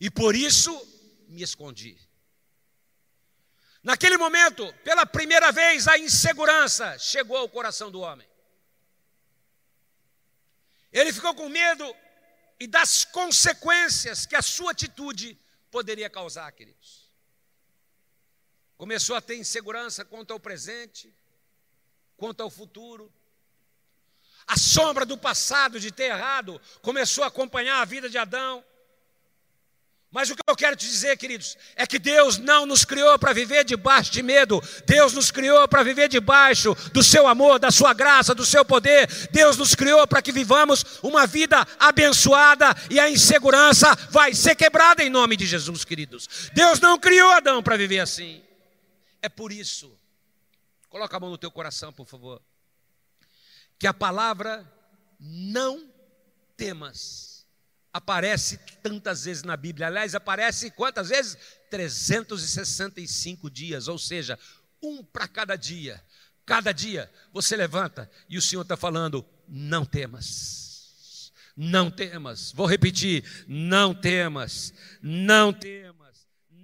e 0.00 0.10
por 0.10 0.34
isso 0.34 0.72
me 1.28 1.42
escondi. 1.42 1.98
Naquele 3.82 4.16
momento, 4.16 4.72
pela 4.84 5.06
primeira 5.06 5.52
vez, 5.52 5.86
a 5.86 5.98
insegurança 5.98 6.98
chegou 6.98 7.36
ao 7.36 7.48
coração 7.48 7.90
do 7.90 8.00
homem. 8.00 8.28
Ele 10.92 11.12
ficou 11.12 11.34
com 11.34 11.48
medo 11.48 11.94
e 12.58 12.66
das 12.66 13.04
consequências 13.04 14.26
que 14.26 14.36
a 14.36 14.42
sua 14.42 14.72
atitude 14.72 15.38
poderia 15.70 16.10
causar, 16.10 16.50
queridos. 16.52 17.08
Começou 18.76 19.14
a 19.14 19.20
ter 19.20 19.36
insegurança 19.36 20.04
quanto 20.04 20.32
ao 20.32 20.40
presente, 20.40 21.14
quanto 22.16 22.42
ao 22.42 22.50
futuro. 22.50 23.12
A 24.46 24.56
sombra 24.56 25.06
do 25.06 25.16
passado 25.16 25.78
de 25.78 25.90
ter 25.90 26.04
errado 26.04 26.60
começou 26.82 27.22
a 27.24 27.28
acompanhar 27.28 27.80
a 27.80 27.84
vida 27.84 28.10
de 28.10 28.18
Adão. 28.18 28.64
Mas 30.12 30.28
o 30.28 30.34
que 30.34 30.42
eu 30.44 30.56
quero 30.56 30.74
te 30.74 30.88
dizer, 30.88 31.16
queridos, 31.16 31.56
é 31.76 31.86
que 31.86 31.96
Deus 31.96 32.36
não 32.36 32.66
nos 32.66 32.84
criou 32.84 33.16
para 33.16 33.32
viver 33.32 33.64
debaixo 33.64 34.10
de 34.10 34.24
medo, 34.24 34.60
Deus 34.84 35.12
nos 35.12 35.30
criou 35.30 35.68
para 35.68 35.84
viver 35.84 36.08
debaixo 36.08 36.74
do 36.92 37.00
seu 37.00 37.28
amor, 37.28 37.60
da 37.60 37.70
sua 37.70 37.94
graça, 37.94 38.34
do 38.34 38.44
seu 38.44 38.64
poder. 38.64 39.06
Deus 39.30 39.56
nos 39.56 39.72
criou 39.76 40.04
para 40.08 40.20
que 40.20 40.32
vivamos 40.32 40.84
uma 41.00 41.28
vida 41.28 41.64
abençoada 41.78 42.74
e 42.90 42.98
a 42.98 43.08
insegurança 43.08 43.94
vai 44.10 44.34
ser 44.34 44.56
quebrada 44.56 45.04
em 45.04 45.08
nome 45.08 45.36
de 45.36 45.46
Jesus, 45.46 45.84
queridos. 45.84 46.50
Deus 46.52 46.80
não 46.80 46.98
criou 46.98 47.30
Adão 47.30 47.62
para 47.62 47.76
viver 47.76 48.00
assim. 48.00 48.42
É 49.22 49.28
por 49.28 49.52
isso, 49.52 49.96
coloca 50.88 51.16
a 51.16 51.20
mão 51.20 51.30
no 51.30 51.38
teu 51.38 51.52
coração, 51.52 51.92
por 51.92 52.06
favor, 52.06 52.42
que 53.78 53.86
a 53.86 53.94
palavra 53.94 54.66
não 55.20 55.88
temas 56.56 57.29
aparece 57.92 58.58
tantas 58.82 59.24
vezes 59.24 59.42
na 59.42 59.56
Bíblia. 59.56 59.86
Aliás, 59.86 60.14
aparece 60.14 60.70
quantas 60.70 61.08
vezes? 61.08 61.36
365 61.70 63.50
dias, 63.50 63.88
ou 63.88 63.98
seja, 63.98 64.38
um 64.82 65.02
para 65.04 65.28
cada 65.28 65.56
dia. 65.56 66.02
Cada 66.44 66.72
dia 66.72 67.10
você 67.32 67.56
levanta 67.56 68.10
e 68.28 68.36
o 68.36 68.42
Senhor 68.42 68.62
está 68.62 68.76
falando: 68.76 69.24
não 69.46 69.84
temas, 69.84 71.32
não 71.56 71.90
temas. 71.90 72.52
Vou 72.52 72.66
repetir: 72.66 73.24
não 73.46 73.94
temas, 73.94 74.72
não 75.02 75.52
temas 75.52 75.89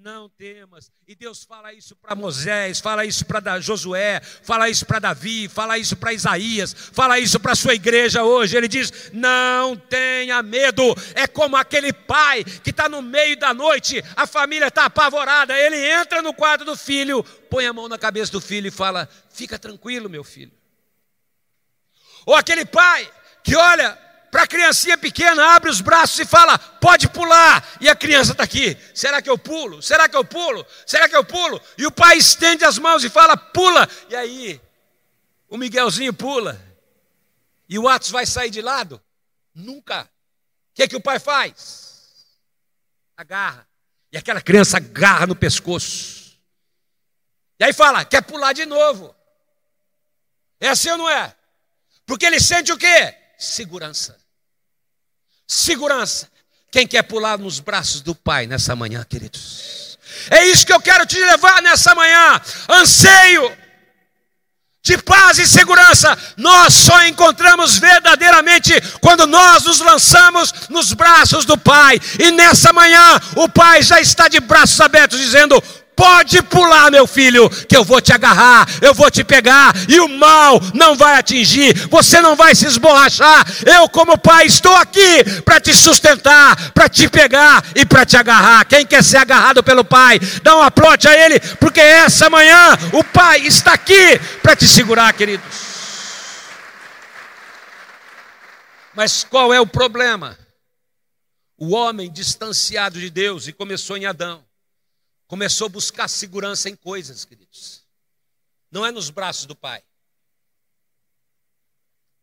não 0.07 0.29
temas. 0.29 0.89
E 1.09 1.17
Deus 1.17 1.43
fala 1.43 1.73
isso 1.73 1.97
para 1.97 2.15
Moisés, 2.15 2.79
fala 2.79 3.05
isso 3.05 3.25
para 3.27 3.61
Josué, 3.61 4.21
fala 4.21 4.71
isso 4.71 4.87
para 4.87 5.01
Davi, 5.01 5.49
fala 5.49 5.77
isso 5.79 5.97
para 5.97 6.13
Isaías, 6.13 6.73
fala 6.73 7.19
isso 7.19 7.41
para 7.41 7.51
a 7.51 7.57
sua 7.57 7.75
igreja 7.75 8.23
hoje. 8.23 8.57
Ele 8.57 8.69
diz: 8.69 9.11
não 9.13 9.77
tenha 9.77 10.41
medo. 10.45 10.95
É 11.13 11.27
como 11.27 11.57
aquele 11.57 11.93
pai 11.93 12.45
que 12.45 12.71
está 12.71 12.89
no 12.89 13.03
meio 13.03 13.37
da 13.37 13.53
noite, 13.53 14.01
a 14.15 14.29
família 14.29 14.69
está 14.69 14.85
apavorada, 14.85 15.59
ele 15.59 15.77
entra 15.77 16.23
no 16.23 16.33
quarto 16.33 16.65
do 16.65 16.77
filho, 16.77 17.25
põe 17.51 17.67
a 17.67 17.73
mão 17.73 17.89
na 17.89 17.99
cabeça 17.99 18.31
do 18.31 18.41
filho 18.41 18.69
e 18.69 18.71
fala: 18.71 19.09
fica 19.29 19.59
tranquilo, 19.59 20.09
meu 20.09 20.23
filho. 20.23 20.53
Ou 22.25 22.37
aquele 22.37 22.65
pai 22.65 23.11
que 23.43 23.57
olha 23.57 24.06
para 24.37 24.43
a 24.43 24.47
criancinha 24.47 24.99
pequena, 24.99 25.55
abre 25.55 25.71
os 25.71 25.81
braços 25.81 26.19
e 26.19 26.27
fala: 26.27 26.59
pode 26.59 27.09
pular. 27.09 27.67
E 27.81 27.89
a 27.89 27.97
criança 27.97 28.33
está 28.33 28.45
aqui: 28.45 28.77
será 28.95 29.23
que 29.23 29.31
eu 29.31 29.39
pulo? 29.39 29.81
Será 29.81 30.11
que 30.11 30.15
eu 30.15 30.23
pulo? 30.27 30.67
Será 30.85 31.09
que 31.09 31.17
eu 31.17 31.25
pulo? 31.25 31.59
E 31.79 31.87
o 31.87 31.91
pai 31.91 32.19
estende 32.19 32.63
as 32.63 32.79
mãos 32.79 33.03
e 33.03 33.09
fala: 33.09 33.35
pula. 33.35 33.89
E 34.11 34.15
aí, 34.15 34.61
o 35.49 35.57
Miguelzinho 35.57 36.13
pula. 36.13 36.61
E 37.67 37.79
o 37.79 37.89
Atos 37.89 38.11
vai 38.11 38.27
sair 38.27 38.51
de 38.51 38.61
lado? 38.61 39.03
Nunca. 39.55 40.03
O 40.03 40.75
que, 40.75 40.83
é 40.83 40.89
que 40.89 40.97
o 40.97 41.01
pai 41.01 41.19
faz? 41.19 42.13
Agarra. 43.17 43.67
E 44.13 44.19
aquela 44.19 44.43
criança 44.43 44.77
agarra 44.77 45.27
no 45.27 45.35
pescoço. 45.35 46.39
E 47.59 47.65
aí 47.65 47.73
fala: 47.73 48.05
quer 48.05 48.21
pular 48.21 48.53
de 48.53 48.67
novo. 48.67 49.17
É 50.61 50.69
assim 50.69 50.91
ou 50.91 50.99
não 50.99 51.09
é? 51.09 51.35
Porque 52.05 52.27
ele 52.27 52.39
sente 52.39 52.71
o 52.71 52.77
quê? 52.77 53.17
Segurança 53.39 54.26
segurança. 55.47 56.29
Quem 56.71 56.87
quer 56.87 57.03
pular 57.03 57.39
nos 57.39 57.61
braços 57.61 58.01
do 58.01 58.15
Pai 58.15 58.47
nessa 58.47 58.75
manhã, 58.75 59.05
queridos? 59.09 59.99
É 60.31 60.45
isso 60.47 60.67
que 60.67 60.73
eu 60.73 60.81
quero 60.81 61.07
te 61.07 61.19
levar 61.19 61.63
nessa 61.63 61.95
manhã. 61.95 62.41
Anseio 62.69 63.57
de 64.83 64.97
paz 64.99 65.39
e 65.39 65.49
segurança, 65.49 66.17
nós 66.37 66.73
só 66.73 67.05
encontramos 67.07 67.77
verdadeiramente 67.77 68.73
quando 69.01 69.27
nós 69.27 69.65
nos 69.65 69.81
lançamos 69.81 70.55
nos 70.69 70.93
braços 70.93 71.45
do 71.45 71.59
Pai. 71.59 71.99
E 72.21 72.31
nessa 72.31 72.73
manhã, 72.73 73.21
o 73.35 73.49
Pai 73.49 73.83
já 73.83 74.01
está 74.01 74.29
de 74.29 74.39
braços 74.39 74.81
abertos, 74.81 75.19
dizendo: 75.19 75.61
Pode 75.97 76.43
pular, 76.43 76.91
meu 76.91 77.07
filho, 77.07 77.49
que 77.49 77.75
eu 77.75 77.83
vou 77.83 78.03
te 78.03 78.13
agarrar, 78.13 78.69
eu 78.83 78.93
vou 78.93 79.11
te 79.11 79.25
pegar, 79.25 79.73
e 79.89 79.99
o 79.99 80.07
mal 80.07 80.61
não 80.75 80.95
vai 80.95 81.19
atingir, 81.19 81.75
você 81.89 82.21
não 82.21 82.37
vai 82.37 82.55
se 82.55 82.67
esborrachar. 82.67 83.47
Eu, 83.65 83.89
como 83.89 84.19
pai, 84.19 84.45
estou 84.45 84.75
aqui 84.75 85.25
para 85.43 85.59
te 85.59 85.75
sustentar, 85.75 86.73
para 86.73 86.87
te 86.87 87.09
pegar 87.09 87.65
e 87.75 87.87
para 87.87 88.05
te 88.05 88.15
agarrar. 88.15 88.67
Quem 88.67 88.85
quer 88.85 89.03
ser 89.03 89.17
agarrado 89.17 89.65
pelo 89.65 89.83
pai, 89.83 90.21
dá 90.43 90.59
um 90.59 90.61
aplaude 90.61 91.09
a 91.09 91.17
ele, 91.17 91.41
porque 91.59 91.81
essa 91.81 92.29
manhã 92.29 92.77
o 92.93 93.03
pai 93.03 93.47
está 93.47 93.73
aqui 93.73 94.19
para 94.43 94.55
te 94.55 94.69
segurar, 94.69 95.11
queridos. 95.15 95.47
Mas 98.95 99.25
qual 99.25 99.53
é 99.53 99.61
o 99.61 99.67
problema? 99.67 100.39
O 101.57 101.75
homem 101.75 102.13
distanciado 102.13 103.01
de 103.01 103.09
Deus, 103.09 103.49
e 103.49 103.53
começou 103.53 103.97
em 103.97 104.05
Adão 104.05 104.46
começou 105.27 105.67
a 105.67 105.71
buscar 105.71 106.09
segurança 106.09 106.69
em 106.69 106.77
coisas, 106.77 107.25
queridos. 107.25 107.85
Não 108.71 108.85
é 108.85 108.91
nos 108.91 109.11
braços 109.11 109.47
do 109.47 109.57
Pai. 109.57 109.83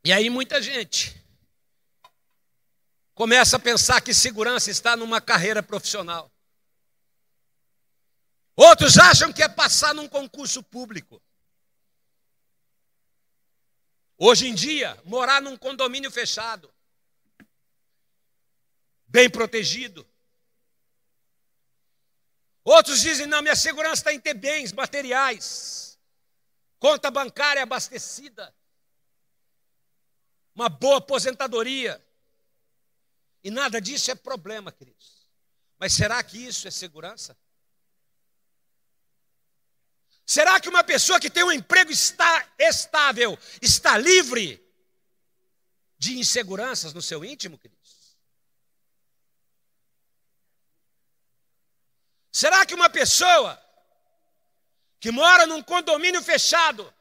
E 0.04 0.12
aí 0.12 0.30
muita 0.30 0.62
gente 0.62 1.22
começa 3.14 3.58
a 3.58 3.60
pensar 3.60 4.02
que 4.02 4.14
segurança 4.14 4.70
está 4.70 4.98
numa 4.98 5.22
carreira 5.22 5.64
profissional. 5.64 6.32
Outros 8.56 8.98
acham 8.98 9.32
que 9.32 9.42
é 9.42 9.48
passar 9.48 9.94
num 9.94 10.08
concurso 10.08 10.62
público. 10.62 11.22
Hoje 14.18 14.48
em 14.48 14.54
dia, 14.54 15.00
morar 15.06 15.42
num 15.42 15.58
condomínio 15.58 16.12
fechado, 16.12 16.72
bem 19.08 19.30
protegido, 19.30 20.08
Outros 22.64 23.02
dizem: 23.02 23.28
não, 23.28 23.42
minha 23.42 23.56
segurança 23.56 23.96
está 23.96 24.14
em 24.14 24.20
ter 24.20 24.34
bens 24.34 24.72
materiais, 24.72 26.00
conta 26.80 27.12
bancária 27.12 27.64
abastecida, 27.64 28.56
uma 30.56 30.70
boa 30.70 30.98
aposentadoria. 30.98 32.04
E 33.44 33.52
nada 33.52 33.82
disso 33.82 34.10
é 34.10 34.16
problema, 34.16 34.72
queridos. 34.72 35.28
Mas 35.78 35.94
será 35.94 36.24
que 36.24 36.38
isso 36.38 36.66
é 36.66 36.72
segurança? 36.72 37.38
Será 40.26 40.58
que 40.60 40.70
uma 40.70 40.84
pessoa 40.84 41.20
que 41.20 41.30
tem 41.30 41.44
um 41.44 41.52
emprego 41.52 41.92
está 41.92 42.48
estável 42.58 43.38
está 43.62 43.98
livre 43.98 44.64
de 45.98 46.18
inseguranças 46.18 46.94
no 46.94 47.02
seu 47.02 47.26
íntimo, 47.26 47.58
querido? 47.58 47.83
Será 52.34 52.66
que 52.66 52.74
uma 52.74 52.90
pessoa 52.90 53.64
que 55.00 55.12
mora 55.12 55.46
num 55.46 55.62
condomínio 55.62 56.20
fechado, 56.24 56.92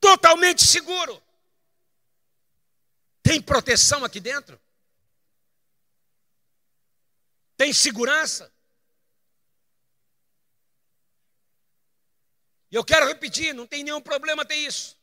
totalmente 0.00 0.64
seguro, 0.64 1.22
tem 3.22 3.40
proteção 3.40 4.04
aqui 4.04 4.18
dentro? 4.18 4.60
Tem 7.56 7.72
segurança? 7.72 8.52
E 12.68 12.74
eu 12.74 12.84
quero 12.84 13.06
repetir, 13.06 13.54
não 13.54 13.64
tem 13.64 13.84
nenhum 13.84 14.00
problema 14.00 14.44
ter 14.44 14.56
isso. 14.56 14.98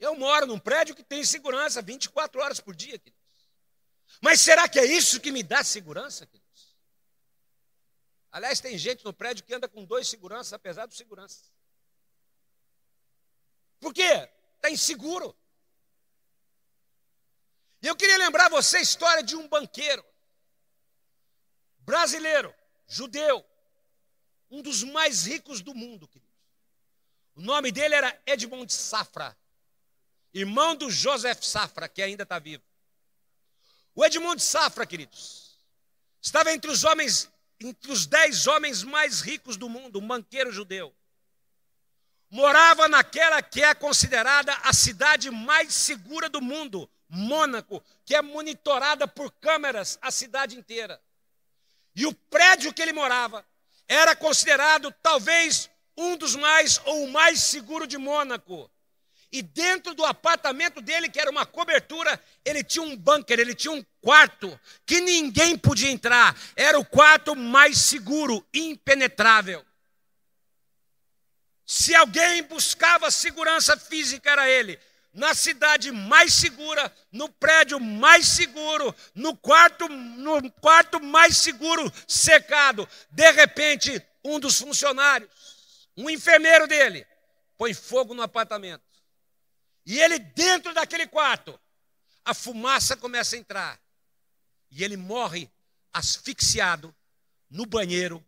Eu 0.00 0.16
moro 0.16 0.44
num 0.44 0.58
prédio 0.58 0.96
que 0.96 1.04
tem 1.04 1.24
segurança 1.24 1.80
24 1.80 2.40
horas 2.40 2.58
por 2.58 2.74
dia. 2.74 3.00
Mas 4.20 4.40
será 4.40 4.68
que 4.68 4.80
é 4.80 4.84
isso 4.84 5.20
que 5.20 5.30
me 5.30 5.44
dá 5.44 5.62
segurança? 5.62 6.28
Aliás, 8.32 8.60
tem 8.60 8.78
gente 8.78 9.04
no 9.04 9.12
prédio 9.12 9.44
que 9.44 9.54
anda 9.54 9.68
com 9.68 9.84
dois 9.84 10.08
seguranças, 10.08 10.52
apesar 10.52 10.86
dos 10.86 10.96
seguranças. 10.96 11.52
Por 13.78 13.92
quê? 13.92 14.28
Está 14.56 14.70
inseguro. 14.70 15.36
E 17.82 17.86
eu 17.86 17.96
queria 17.96 18.18
lembrar 18.18 18.48
você 18.48 18.76
a 18.76 18.82
história 18.82 19.22
de 19.22 19.34
um 19.34 19.48
banqueiro 19.48 20.04
brasileiro, 21.78 22.54
judeu, 22.86 23.44
um 24.50 24.62
dos 24.62 24.84
mais 24.84 25.24
ricos 25.24 25.60
do 25.60 25.74
mundo, 25.74 26.06
queridos. 26.06 26.30
O 27.34 27.40
nome 27.40 27.72
dele 27.72 27.94
era 27.94 28.22
Edmond 28.26 28.72
Safra 28.72 29.36
irmão 30.32 30.76
do 30.76 30.90
Joseph 30.90 31.42
Safra, 31.42 31.88
que 31.88 32.02
ainda 32.02 32.22
está 32.22 32.38
vivo. 32.38 32.62
O 33.94 34.04
Edmund 34.04 34.40
Safra, 34.40 34.86
queridos, 34.86 35.58
estava 36.22 36.52
entre 36.52 36.70
os 36.70 36.84
homens, 36.84 37.28
entre 37.60 37.92
os 37.92 38.06
dez 38.06 38.46
homens 38.46 38.82
mais 38.82 39.20
ricos 39.20 39.56
do 39.56 39.68
mundo, 39.68 39.98
um 39.98 40.06
banqueiro 40.06 40.50
judeu. 40.50 40.94
Morava 42.30 42.88
naquela 42.88 43.42
que 43.42 43.62
é 43.62 43.74
considerada 43.74 44.52
a 44.62 44.72
cidade 44.72 45.30
mais 45.30 45.74
segura 45.74 46.28
do 46.28 46.40
mundo, 46.40 46.88
Mônaco, 47.08 47.82
que 48.04 48.14
é 48.14 48.22
monitorada 48.22 49.06
por 49.06 49.32
câmeras 49.32 49.98
a 50.00 50.10
cidade 50.10 50.56
inteira. 50.56 51.02
E 51.94 52.06
o 52.06 52.14
prédio 52.14 52.72
que 52.72 52.80
ele 52.80 52.92
morava 52.92 53.44
era 53.88 54.14
considerado 54.14 54.94
talvez 55.02 55.68
um 55.96 56.16
dos 56.16 56.36
mais 56.36 56.80
ou 56.84 57.04
o 57.04 57.10
mais 57.10 57.40
seguro 57.40 57.86
de 57.86 57.98
Mônaco. 57.98 58.70
E 59.32 59.42
dentro 59.42 59.94
do 59.94 60.04
apartamento 60.04 60.80
dele, 60.80 61.08
que 61.08 61.20
era 61.20 61.30
uma 61.30 61.46
cobertura, 61.46 62.20
ele 62.44 62.64
tinha 62.64 62.82
um 62.82 62.96
bunker, 62.96 63.38
ele 63.38 63.54
tinha 63.54 63.72
um 63.72 63.84
quarto 64.00 64.58
que 64.84 65.00
ninguém 65.00 65.56
podia 65.56 65.90
entrar. 65.90 66.36
Era 66.56 66.78
o 66.78 66.84
quarto 66.84 67.36
mais 67.36 67.78
seguro, 67.78 68.44
impenetrável. 68.52 69.64
Se 71.64 71.94
alguém 71.94 72.42
buscava 72.42 73.08
segurança 73.12 73.76
física, 73.76 74.28
era 74.28 74.50
ele. 74.50 74.76
Na 75.14 75.32
cidade 75.34 75.92
mais 75.92 76.34
segura, 76.34 76.92
no 77.12 77.28
prédio 77.28 77.78
mais 77.78 78.26
seguro, 78.26 78.92
no 79.14 79.36
quarto, 79.36 79.88
no 79.88 80.50
quarto 80.52 81.00
mais 81.00 81.36
seguro, 81.36 81.92
secado. 82.08 82.88
De 83.10 83.30
repente, 83.30 84.04
um 84.24 84.40
dos 84.40 84.58
funcionários, 84.58 85.30
um 85.96 86.10
enfermeiro 86.10 86.66
dele, 86.66 87.06
põe 87.56 87.72
fogo 87.72 88.14
no 88.14 88.22
apartamento. 88.22 88.89
E 89.90 89.98
ele 89.98 90.20
dentro 90.20 90.72
daquele 90.72 91.04
quarto, 91.04 91.58
a 92.24 92.32
fumaça 92.32 92.96
começa 92.96 93.34
a 93.34 93.38
entrar. 93.40 93.80
E 94.70 94.84
ele 94.84 94.96
morre 94.96 95.50
asfixiado 95.92 96.94
no 97.50 97.66
banheiro 97.66 98.24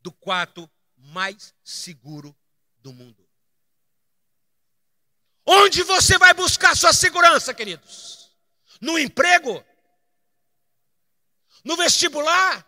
do 0.00 0.10
quarto 0.10 0.70
mais 0.96 1.54
seguro 1.62 2.34
do 2.78 2.94
mundo. 2.94 3.28
Onde 5.44 5.82
você 5.82 6.16
vai 6.16 6.32
buscar 6.32 6.74
sua 6.74 6.94
segurança, 6.94 7.52
queridos? 7.52 8.34
No 8.80 8.98
emprego? 8.98 9.62
No 11.62 11.76
vestibular? 11.76 12.66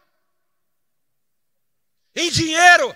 Em 2.14 2.31
dinheiro? 2.31 2.94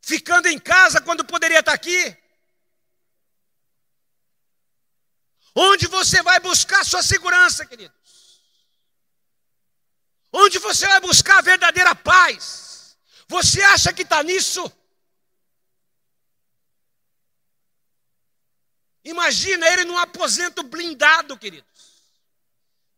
Ficando 0.00 0.46
em 0.46 0.60
casa 0.60 1.00
quando 1.00 1.24
poderia 1.24 1.58
estar 1.58 1.72
aqui? 1.72 2.19
Onde 5.54 5.86
você 5.86 6.22
vai 6.22 6.38
buscar 6.40 6.84
sua 6.84 7.02
segurança, 7.02 7.66
queridos? 7.66 7.98
Onde 10.32 10.58
você 10.58 10.86
vai 10.86 11.00
buscar 11.00 11.38
a 11.38 11.42
verdadeira 11.42 11.94
paz? 11.94 12.96
Você 13.28 13.60
acha 13.62 13.92
que 13.92 14.02
está 14.02 14.22
nisso? 14.22 14.70
Imagina 19.04 19.66
ele 19.68 19.84
num 19.84 19.98
aposento 19.98 20.62
blindado, 20.62 21.38
queridos, 21.38 21.70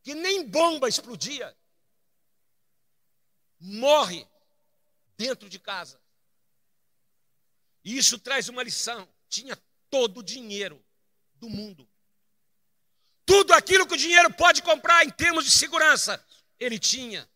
que 0.02 0.14
nem 0.14 0.46
bomba 0.46 0.88
explodia. 0.88 1.56
Morre 3.60 4.28
dentro 5.16 5.48
de 5.48 5.58
casa. 5.58 6.00
E 7.84 7.96
isso 7.96 8.18
traz 8.18 8.48
uma 8.48 8.62
lição. 8.62 9.08
Tinha 9.28 9.56
todo 9.88 10.18
o 10.18 10.22
dinheiro 10.22 10.84
do 11.34 11.48
mundo. 11.48 11.88
Tudo 13.24 13.52
aquilo 13.52 13.86
que 13.86 13.94
o 13.94 13.98
dinheiro 13.98 14.32
pode 14.34 14.62
comprar 14.62 15.04
em 15.04 15.10
termos 15.10 15.44
de 15.44 15.50
segurança, 15.50 16.24
ele 16.58 16.78
tinha. 16.78 17.28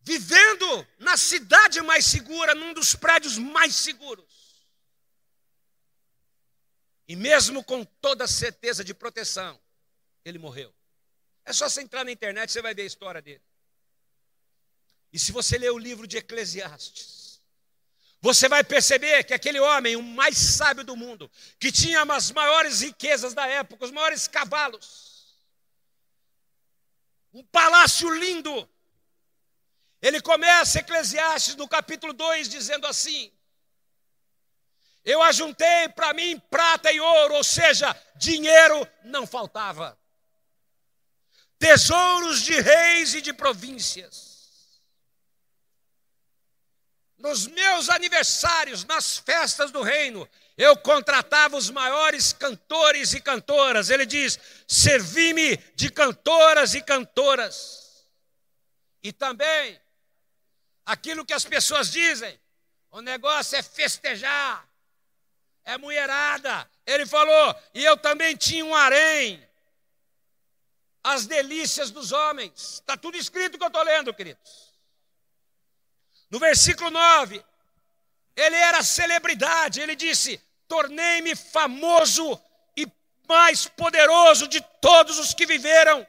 Vivendo 0.00 0.86
na 0.98 1.16
cidade 1.16 1.80
mais 1.82 2.04
segura, 2.06 2.54
num 2.54 2.72
dos 2.72 2.94
prédios 2.94 3.36
mais 3.36 3.74
seguros. 3.74 4.26
E 7.06 7.16
mesmo 7.16 7.64
com 7.64 7.84
toda 7.84 8.24
a 8.24 8.28
certeza 8.28 8.84
de 8.84 8.94
proteção, 8.94 9.58
ele 10.24 10.38
morreu. 10.38 10.74
É 11.44 11.52
só 11.52 11.68
você 11.68 11.80
entrar 11.80 12.04
na 12.04 12.12
internet, 12.12 12.52
você 12.52 12.60
vai 12.60 12.74
ver 12.74 12.82
a 12.82 12.86
história 12.86 13.22
dele. 13.22 13.42
E 15.10 15.18
se 15.18 15.32
você 15.32 15.56
ler 15.56 15.70
o 15.70 15.78
livro 15.78 16.06
de 16.06 16.18
Eclesiastes, 16.18 17.27
você 18.20 18.48
vai 18.48 18.64
perceber 18.64 19.24
que 19.24 19.32
aquele 19.32 19.60
homem, 19.60 19.94
o 19.94 20.02
mais 20.02 20.36
sábio 20.36 20.84
do 20.84 20.96
mundo, 20.96 21.30
que 21.58 21.70
tinha 21.70 22.02
as 22.02 22.32
maiores 22.32 22.80
riquezas 22.80 23.32
da 23.32 23.46
época, 23.46 23.84
os 23.84 23.92
maiores 23.92 24.26
cavalos, 24.26 25.36
um 27.32 27.44
palácio 27.44 28.12
lindo, 28.14 28.68
ele 30.02 30.20
começa 30.20 30.80
Eclesiastes 30.80 31.54
no 31.54 31.68
capítulo 31.68 32.12
2 32.12 32.48
dizendo 32.48 32.86
assim: 32.86 33.32
Eu 35.04 35.22
ajuntei 35.22 35.88
para 35.90 36.12
mim 36.12 36.40
prata 36.50 36.90
e 36.90 37.00
ouro, 37.00 37.34
ou 37.34 37.44
seja, 37.44 37.94
dinheiro 38.16 38.88
não 39.04 39.26
faltava, 39.26 39.96
tesouros 41.56 42.42
de 42.42 42.60
reis 42.60 43.14
e 43.14 43.20
de 43.20 43.32
províncias 43.32 44.27
nos 47.18 47.46
meus 47.46 47.88
aniversários, 47.88 48.84
nas 48.84 49.18
festas 49.18 49.70
do 49.70 49.82
reino, 49.82 50.28
eu 50.56 50.76
contratava 50.76 51.56
os 51.56 51.68
maiores 51.68 52.32
cantores 52.32 53.12
e 53.12 53.20
cantoras. 53.20 53.90
Ele 53.90 54.06
diz: 54.06 54.38
servi-me 54.66 55.56
de 55.74 55.90
cantoras 55.90 56.74
e 56.74 56.82
cantoras. 56.82 58.06
E 59.02 59.12
também, 59.12 59.80
aquilo 60.86 61.24
que 61.24 61.32
as 61.32 61.44
pessoas 61.44 61.90
dizem, 61.90 62.38
o 62.90 63.00
negócio 63.00 63.56
é 63.56 63.62
festejar, 63.62 64.68
é 65.64 65.76
mulherada. 65.76 66.68
Ele 66.86 67.06
falou, 67.06 67.54
e 67.74 67.84
eu 67.84 67.96
também 67.96 68.36
tinha 68.36 68.64
um 68.64 68.74
harém, 68.74 69.46
as 71.04 71.26
delícias 71.26 71.90
dos 71.90 72.12
homens. 72.12 72.74
Está 72.74 72.96
tudo 72.96 73.16
escrito 73.16 73.58
que 73.58 73.64
eu 73.64 73.68
estou 73.68 73.82
lendo, 73.82 74.12
queridos. 74.14 74.67
No 76.30 76.38
versículo 76.38 76.90
9, 76.90 77.42
ele 78.36 78.56
era 78.56 78.82
celebridade, 78.82 79.80
ele 79.80 79.96
disse: 79.96 80.40
Tornei-me 80.66 81.34
famoso 81.34 82.40
e 82.76 82.86
mais 83.26 83.66
poderoso 83.66 84.46
de 84.46 84.60
todos 84.80 85.18
os 85.18 85.32
que 85.32 85.46
viveram 85.46 86.06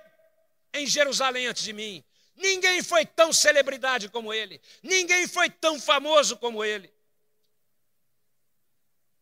em 0.73 0.85
Jerusalém 0.85 1.47
antes 1.47 1.63
de 1.63 1.73
mim. 1.73 2.03
Ninguém 2.35 2.83
foi 2.83 3.05
tão 3.05 3.33
celebridade 3.33 4.09
como 4.09 4.33
ele, 4.33 4.61
ninguém 4.83 5.27
foi 5.27 5.49
tão 5.49 5.79
famoso 5.79 6.37
como 6.37 6.63
ele. 6.63 6.93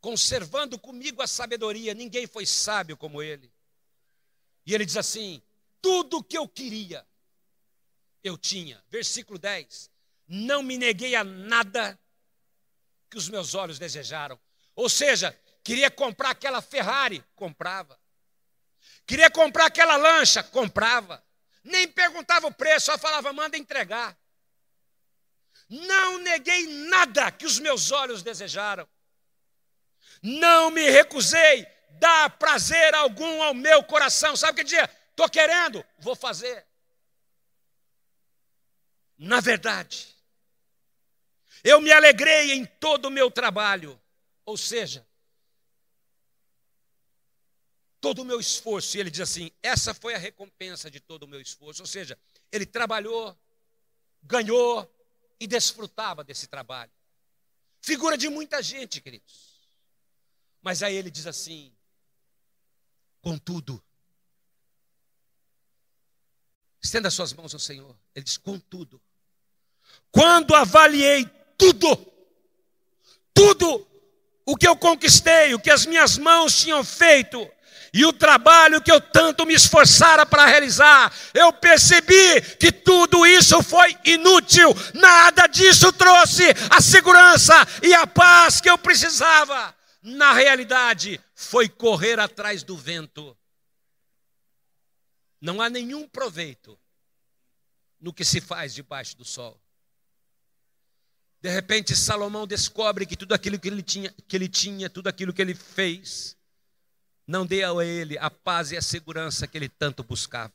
Conservando 0.01 0.77
comigo 0.79 1.21
a 1.21 1.27
sabedoria, 1.27 1.93
ninguém 1.93 2.27
foi 2.27 2.45
sábio 2.45 2.97
como 2.97 3.21
ele. 3.21 3.51
E 4.65 4.73
ele 4.73 4.85
diz 4.85 4.97
assim: 4.97 5.41
tudo 5.81 6.23
que 6.23 6.37
eu 6.37 6.47
queria, 6.47 7.05
eu 8.23 8.35
tinha. 8.37 8.83
Versículo 8.89 9.37
10 9.37 9.96
não 10.27 10.61
me 10.61 10.77
neguei 10.77 11.15
a 11.15 11.23
nada 11.23 11.97
que 13.09 13.17
os 13.17 13.29
meus 13.29 13.55
olhos 13.55 13.79
desejaram. 13.79 14.39
Ou 14.75 14.89
seja, 14.89 15.37
queria 15.63 15.89
comprar 15.89 16.31
aquela 16.31 16.61
Ferrari, 16.61 17.23
comprava. 17.35 17.99
Queria 19.05 19.29
comprar 19.29 19.67
aquela 19.67 19.95
lancha, 19.95 20.43
comprava. 20.43 21.23
nem 21.63 21.87
perguntava 21.87 22.47
o 22.47 22.53
preço, 22.53 22.87
só 22.87 22.97
falava, 22.97 23.33
manda 23.33 23.57
entregar. 23.57 24.17
Não 25.69 26.17
neguei 26.19 26.65
nada 26.87 27.31
que 27.31 27.45
os 27.45 27.59
meus 27.59 27.91
olhos 27.91 28.23
desejaram. 28.23 28.87
Não 30.21 30.71
me 30.71 30.89
recusei 30.89 31.67
dar 31.99 32.29
prazer 32.37 32.95
algum 32.95 33.41
ao 33.43 33.53
meu 33.53 33.83
coração. 33.83 34.35
Sabe 34.35 34.53
o 34.53 34.55
que 34.55 34.63
dizia? 34.63 34.89
Estou 35.09 35.29
querendo, 35.29 35.83
vou 35.99 36.15
fazer. 36.15 36.65
Na 39.17 39.39
verdade, 39.39 40.16
eu 41.67 41.81
me 41.81 41.91
alegrei 41.91 42.53
em 42.53 42.65
todo 42.65 43.07
o 43.07 43.11
meu 43.11 43.29
trabalho. 43.29 43.99
Ou 44.45 44.55
seja, 44.55 45.05
todo 47.99 48.21
o 48.21 48.25
meu 48.25 48.39
esforço. 48.39 48.95
E 48.95 49.01
ele 49.01 49.11
diz 49.11 49.19
assim: 49.19 49.51
essa 49.61 49.93
foi 49.93 50.15
a 50.15 50.17
recompensa 50.17 50.89
de 50.89 51.01
todo 51.01 51.23
o 51.23 51.27
meu 51.27 51.41
esforço. 51.41 51.83
Ou 51.83 51.87
seja, 51.87 52.17
ele 52.53 52.65
trabalhou, 52.65 53.37
ganhou 54.23 54.89
e 55.37 55.45
desfrutava 55.45 56.23
desse 56.23 56.47
trabalho. 56.47 56.91
Figura 57.81 58.17
de 58.17 58.29
muita 58.29 58.63
gente, 58.63 59.01
queridos. 59.01 59.67
Mas 60.61 60.81
aí 60.81 60.95
ele 60.95 61.11
diz 61.11 61.27
assim: 61.27 61.75
contudo, 63.19 63.83
estenda 66.81 67.11
suas 67.11 67.33
mãos 67.33 67.53
ao 67.53 67.59
Senhor. 67.59 67.93
Ele 68.15 68.23
diz: 68.23 68.37
contudo, 68.37 69.01
quando 70.09 70.55
avaliei 70.55 71.36
tudo, 71.57 72.13
tudo 73.33 73.87
o 74.45 74.55
que 74.55 74.67
eu 74.67 74.75
conquistei, 74.75 75.53
o 75.53 75.59
que 75.59 75.69
as 75.69 75.85
minhas 75.85 76.17
mãos 76.17 76.57
tinham 76.57 76.83
feito, 76.83 77.49
e 77.93 78.05
o 78.05 78.13
trabalho 78.13 78.81
que 78.81 78.91
eu 78.91 79.01
tanto 79.01 79.45
me 79.45 79.53
esforçara 79.53 80.25
para 80.25 80.45
realizar, 80.45 81.11
eu 81.33 81.51
percebi 81.51 82.41
que 82.57 82.71
tudo 82.71 83.25
isso 83.25 83.61
foi 83.63 83.97
inútil, 84.05 84.69
nada 84.93 85.47
disso 85.47 85.91
trouxe 85.91 86.43
a 86.69 86.81
segurança 86.81 87.55
e 87.81 87.93
a 87.93 88.05
paz 88.05 88.61
que 88.61 88.69
eu 88.69 88.77
precisava. 88.77 89.75
Na 90.01 90.31
realidade, 90.31 91.19
foi 91.33 91.67
correr 91.67 92.19
atrás 92.19 92.63
do 92.63 92.77
vento. 92.77 93.37
Não 95.41 95.61
há 95.61 95.69
nenhum 95.69 96.07
proveito 96.07 96.79
no 97.99 98.13
que 98.13 98.23
se 98.23 98.39
faz 98.39 98.73
debaixo 98.73 99.17
do 99.17 99.25
sol. 99.25 99.59
De 101.41 101.49
repente, 101.49 101.95
Salomão 101.95 102.47
descobre 102.47 103.05
que 103.05 103.15
tudo 103.15 103.33
aquilo 103.33 103.59
que 103.59 103.67
ele 103.67 103.83
tinha, 103.83 104.13
que 104.27 104.35
ele 104.35 104.49
tinha 104.49 104.89
tudo 104.89 105.07
aquilo 105.07 105.31
que 105.31 105.41
ele 105.41 105.53
fez, 105.53 106.35
não 107.27 107.45
deu 107.45 107.79
a 107.79 107.85
ele 107.85 108.17
a 108.17 108.29
paz 108.29 108.71
e 108.71 108.77
a 108.77 108.81
segurança 108.81 109.47
que 109.47 109.57
ele 109.57 109.69
tanto 109.69 110.03
buscava. 110.03 110.53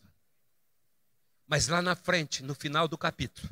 Mas 1.47 1.69
lá 1.69 1.81
na 1.83 1.95
frente, 1.95 2.43
no 2.43 2.55
final 2.55 2.89
do 2.89 2.99
capítulo, 2.99 3.49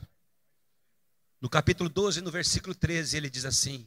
no 1.40 1.49
capítulo 1.49 1.88
12, 1.88 2.21
no 2.21 2.31
versículo 2.31 2.75
13, 2.75 3.16
ele 3.16 3.31
diz 3.31 3.45
assim: 3.45 3.87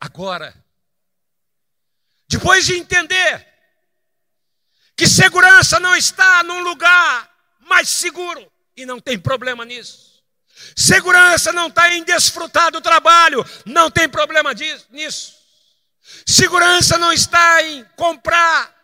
Agora, 0.00 0.54
depois 2.28 2.66
de 2.66 2.74
entender 2.74 3.46
que 4.96 5.06
segurança 5.06 5.78
não 5.78 5.94
está 5.94 6.42
num 6.42 6.62
lugar 6.62 7.30
mais 7.60 7.88
seguro, 7.88 8.50
e 8.76 8.86
não 8.86 9.00
tem 9.00 9.18
problema 9.18 9.64
nisso. 9.64 10.09
Segurança 10.76 11.52
não 11.52 11.68
está 11.68 11.92
em 11.94 12.04
desfrutar 12.04 12.70
do 12.70 12.80
trabalho, 12.80 13.44
não 13.64 13.90
tem 13.90 14.08
problema 14.08 14.54
disso, 14.54 14.86
nisso. 14.90 15.34
Segurança 16.26 16.98
não 16.98 17.12
está 17.12 17.62
em 17.62 17.84
comprar. 17.96 18.74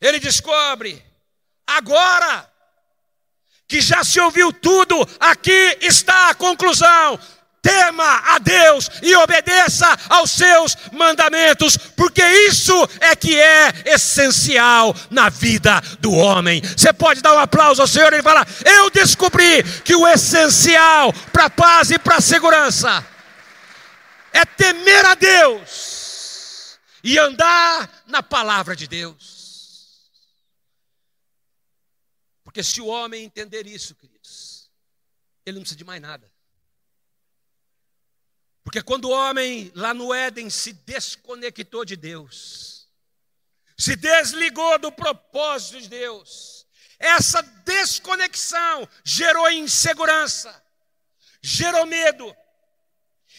Ele 0.00 0.18
descobre, 0.18 1.04
agora 1.66 2.50
que 3.66 3.80
já 3.80 4.04
se 4.04 4.20
ouviu 4.20 4.52
tudo, 4.52 4.96
aqui 5.18 5.78
está 5.80 6.30
a 6.30 6.34
conclusão. 6.34 7.18
Tema 7.64 8.20
a 8.26 8.38
Deus 8.38 8.90
e 9.02 9.16
obedeça 9.16 9.86
aos 10.10 10.32
seus 10.32 10.76
mandamentos, 10.92 11.78
porque 11.78 12.22
isso 12.46 12.74
é 13.00 13.16
que 13.16 13.40
é 13.40 13.72
essencial 13.86 14.94
na 15.08 15.30
vida 15.30 15.80
do 15.98 16.12
homem. 16.12 16.60
Você 16.60 16.92
pode 16.92 17.22
dar 17.22 17.34
um 17.34 17.38
aplauso 17.38 17.80
ao 17.80 17.88
Senhor 17.88 18.12
e 18.12 18.22
falar: 18.22 18.46
Eu 18.66 18.90
descobri 18.90 19.62
que 19.82 19.94
o 19.94 20.06
essencial 20.06 21.10
para 21.32 21.46
a 21.46 21.50
paz 21.50 21.90
e 21.90 21.98
para 21.98 22.16
a 22.16 22.20
segurança 22.20 23.02
é 24.30 24.44
temer 24.44 25.06
a 25.06 25.14
Deus 25.14 26.78
e 27.02 27.18
andar 27.18 28.04
na 28.06 28.22
palavra 28.22 28.76
de 28.76 28.86
Deus. 28.86 30.04
Porque 32.44 32.62
se 32.62 32.82
o 32.82 32.88
homem 32.88 33.24
entender 33.24 33.66
isso, 33.66 33.94
queridos, 33.94 34.70
ele 35.46 35.54
não 35.54 35.62
precisa 35.62 35.78
de 35.78 35.84
mais 35.84 36.02
nada. 36.02 36.33
Porque 38.64 38.82
quando 38.82 39.04
o 39.04 39.10
homem 39.12 39.70
lá 39.74 39.92
no 39.92 40.12
Éden 40.12 40.48
se 40.48 40.72
desconectou 40.72 41.84
de 41.84 41.94
Deus, 41.96 42.88
se 43.76 43.94
desligou 43.94 44.78
do 44.78 44.90
propósito 44.90 45.82
de 45.82 45.88
Deus, 45.88 46.66
essa 46.98 47.42
desconexão 47.42 48.88
gerou 49.04 49.50
insegurança, 49.50 50.62
gerou 51.42 51.84
medo, 51.84 52.34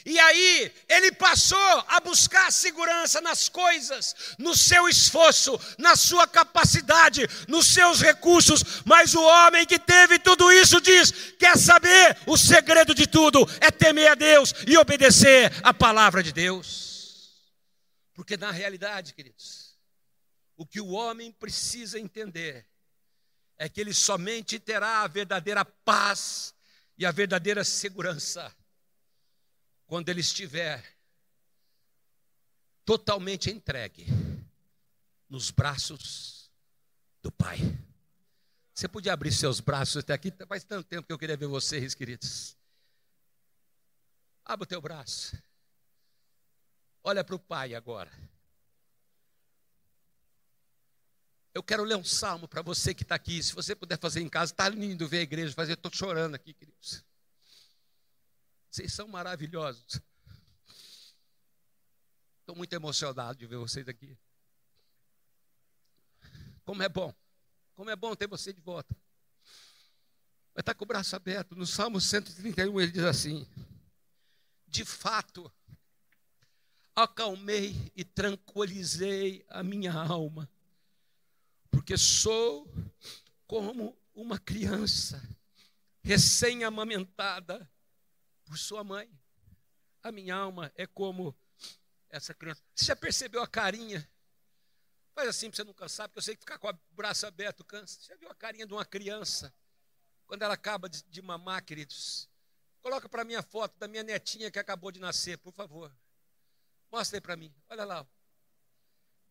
e 0.06 0.20
aí 0.20 0.72
ele 0.88 1.12
passou 1.14 1.58
a 1.88 2.00
buscar 2.00 2.52
segurança 2.52 3.20
nas 3.22 3.50
coisas, 3.50 4.36
no 4.38 4.56
seu 4.56 4.88
esforço, 4.88 5.60
na 5.80 5.96
sua 5.96 6.28
capacidade, 6.28 7.28
nos 7.48 7.66
seus 7.66 8.02
recursos. 8.02 8.84
Mas 8.86 9.16
o 9.16 9.24
homem 9.24 9.66
que 9.66 9.80
teve 9.80 10.20
tudo 10.20 10.52
isso 10.52 10.80
diz: 10.80 11.12
quer 11.40 11.58
saber 11.58 12.16
o 12.28 12.38
segredo 12.38 12.94
de 12.94 13.08
tudo 13.08 13.48
é 13.60 13.72
temer 13.72 14.12
a 14.12 14.16
Deus 14.16 14.54
e 14.68 14.78
obedecer 14.78 15.52
a 15.64 15.74
palavra 15.74 16.22
de 16.22 16.32
Deus. 16.32 17.34
Porque 18.14 18.38
na 18.38 18.52
realidade, 18.52 19.12
queridos, 19.12 19.76
o 20.56 20.68
que 20.68 20.80
o 20.80 20.92
homem 20.92 21.32
precisa 21.32 22.00
entender 22.00 22.64
é 23.58 23.68
que 23.68 23.82
ele 23.82 23.94
somente 23.94 24.60
terá 24.60 25.02
a 25.02 25.08
verdadeira 25.08 25.66
paz 25.66 26.54
e 26.96 27.08
a 27.08 27.12
verdadeira 27.12 27.64
segurança 27.64 28.56
quando 29.88 30.10
ele 30.10 30.22
estiver 30.22 30.84
totalmente 32.84 33.50
entregue 33.50 34.06
nos 35.30 35.52
braços 35.52 36.52
do 37.22 37.32
Pai. 37.32 37.58
Você 38.74 38.88
podia 38.88 39.14
abrir 39.14 39.32
seus 39.32 39.60
braços 39.60 39.98
até 39.98 40.14
aqui? 40.14 40.34
Faz 40.48 40.64
tanto 40.64 40.88
tempo 40.88 41.08
que 41.08 41.14
eu 41.14 41.18
queria 41.18 41.38
ver 41.38 41.48
vocês, 41.48 41.96
queridos. 41.96 42.58
Abra 44.44 44.64
o 44.64 44.68
teu 44.68 44.82
braço. 44.82 45.38
Olha 47.04 47.24
para 47.24 47.36
o 47.36 47.40
Pai 47.40 47.74
agora. 47.74 48.12
Eu 51.54 51.64
quero 51.64 51.86
ler 51.86 51.96
um 51.96 52.04
salmo 52.04 52.50
para 52.50 52.62
você 52.62 52.94
que 52.94 53.04
está 53.04 53.16
aqui. 53.16 53.42
Se 53.42 53.54
você 53.54 53.74
puder 53.74 53.98
fazer 53.98 54.20
em 54.20 54.28
casa, 54.28 54.52
está 54.52 54.68
lindo 54.68 55.08
ver 55.08 55.20
a 55.20 55.22
igreja 55.22 55.54
fazer. 55.54 55.74
Estou 55.74 55.92
chorando 55.94 56.36
aqui, 56.36 56.54
queridos. 56.54 57.05
Vocês 58.76 58.92
são 58.92 59.08
maravilhosos. 59.08 60.02
Estou 62.42 62.58
muito 62.58 62.74
emocionado 62.74 63.40
de 63.40 63.46
ver 63.46 63.56
vocês 63.56 63.88
aqui. 63.88 64.18
Como 66.66 66.84
é 66.84 66.90
bom. 66.90 67.16
Como 67.74 67.90
é 67.90 67.96
bom 67.96 68.14
ter 68.18 68.28
você 68.28 68.52
de 68.52 68.60
volta. 68.60 68.94
Vai 70.54 70.60
estar 70.60 70.74
com 70.74 70.84
o 70.84 70.88
braço 70.88 71.16
aberto. 71.16 71.56
No 71.56 71.66
Salmo 71.66 72.02
131 72.02 72.82
ele 72.82 72.92
diz 72.92 73.06
assim: 73.06 73.48
De 74.68 74.84
fato, 74.84 75.50
acalmei 76.94 77.94
e 77.96 78.04
tranquilizei 78.04 79.46
a 79.48 79.64
minha 79.64 79.94
alma, 79.94 80.52
porque 81.72 81.98
sou 81.98 82.70
como 83.48 83.98
uma 84.14 84.38
criança 84.38 85.24
recém-amamentada 86.04 87.72
por 88.46 88.58
sua 88.58 88.84
mãe. 88.84 89.10
A 90.02 90.12
minha 90.12 90.36
alma 90.36 90.72
é 90.76 90.86
como 90.86 91.36
essa 92.10 92.34
criança. 92.34 92.64
Você 92.74 92.86
já 92.86 92.96
percebeu 92.96 93.42
a 93.42 93.48
carinha? 93.48 94.08
Faz 95.14 95.30
assim 95.30 95.50
para 95.50 95.58
você 95.58 95.64
não 95.64 95.74
cansar, 95.74 96.08
porque 96.08 96.20
eu 96.20 96.24
sei 96.24 96.36
que 96.36 96.42
ficar 96.42 96.60
com 96.60 96.70
o 96.70 96.80
braço 96.92 97.26
aberto 97.26 97.64
cansa. 97.64 98.00
Você 98.00 98.08
já 98.08 98.16
viu 98.16 98.30
a 98.30 98.36
carinha 98.36 98.68
de 98.68 98.74
uma 98.74 98.86
criança? 98.86 99.54
Quando 100.28 100.42
ela 100.44 100.54
acaba 100.54 100.90
de, 100.90 101.04
de 101.04 101.22
mamar, 101.22 101.64
queridos. 101.64 102.30
Coloca 102.82 103.10
para 103.10 103.24
mim 103.24 103.36
a 103.36 103.42
foto 103.42 103.78
da 103.80 103.88
minha 103.88 104.04
netinha 104.04 104.52
que 104.52 104.60
acabou 104.60 104.92
de 104.92 105.00
nascer, 105.00 105.38
por 105.38 105.54
favor. 105.54 105.96
Mostra 106.92 107.18
aí 107.18 107.22
para 107.22 107.36
mim. 107.36 107.54
Olha 107.70 107.84
lá. 107.84 108.08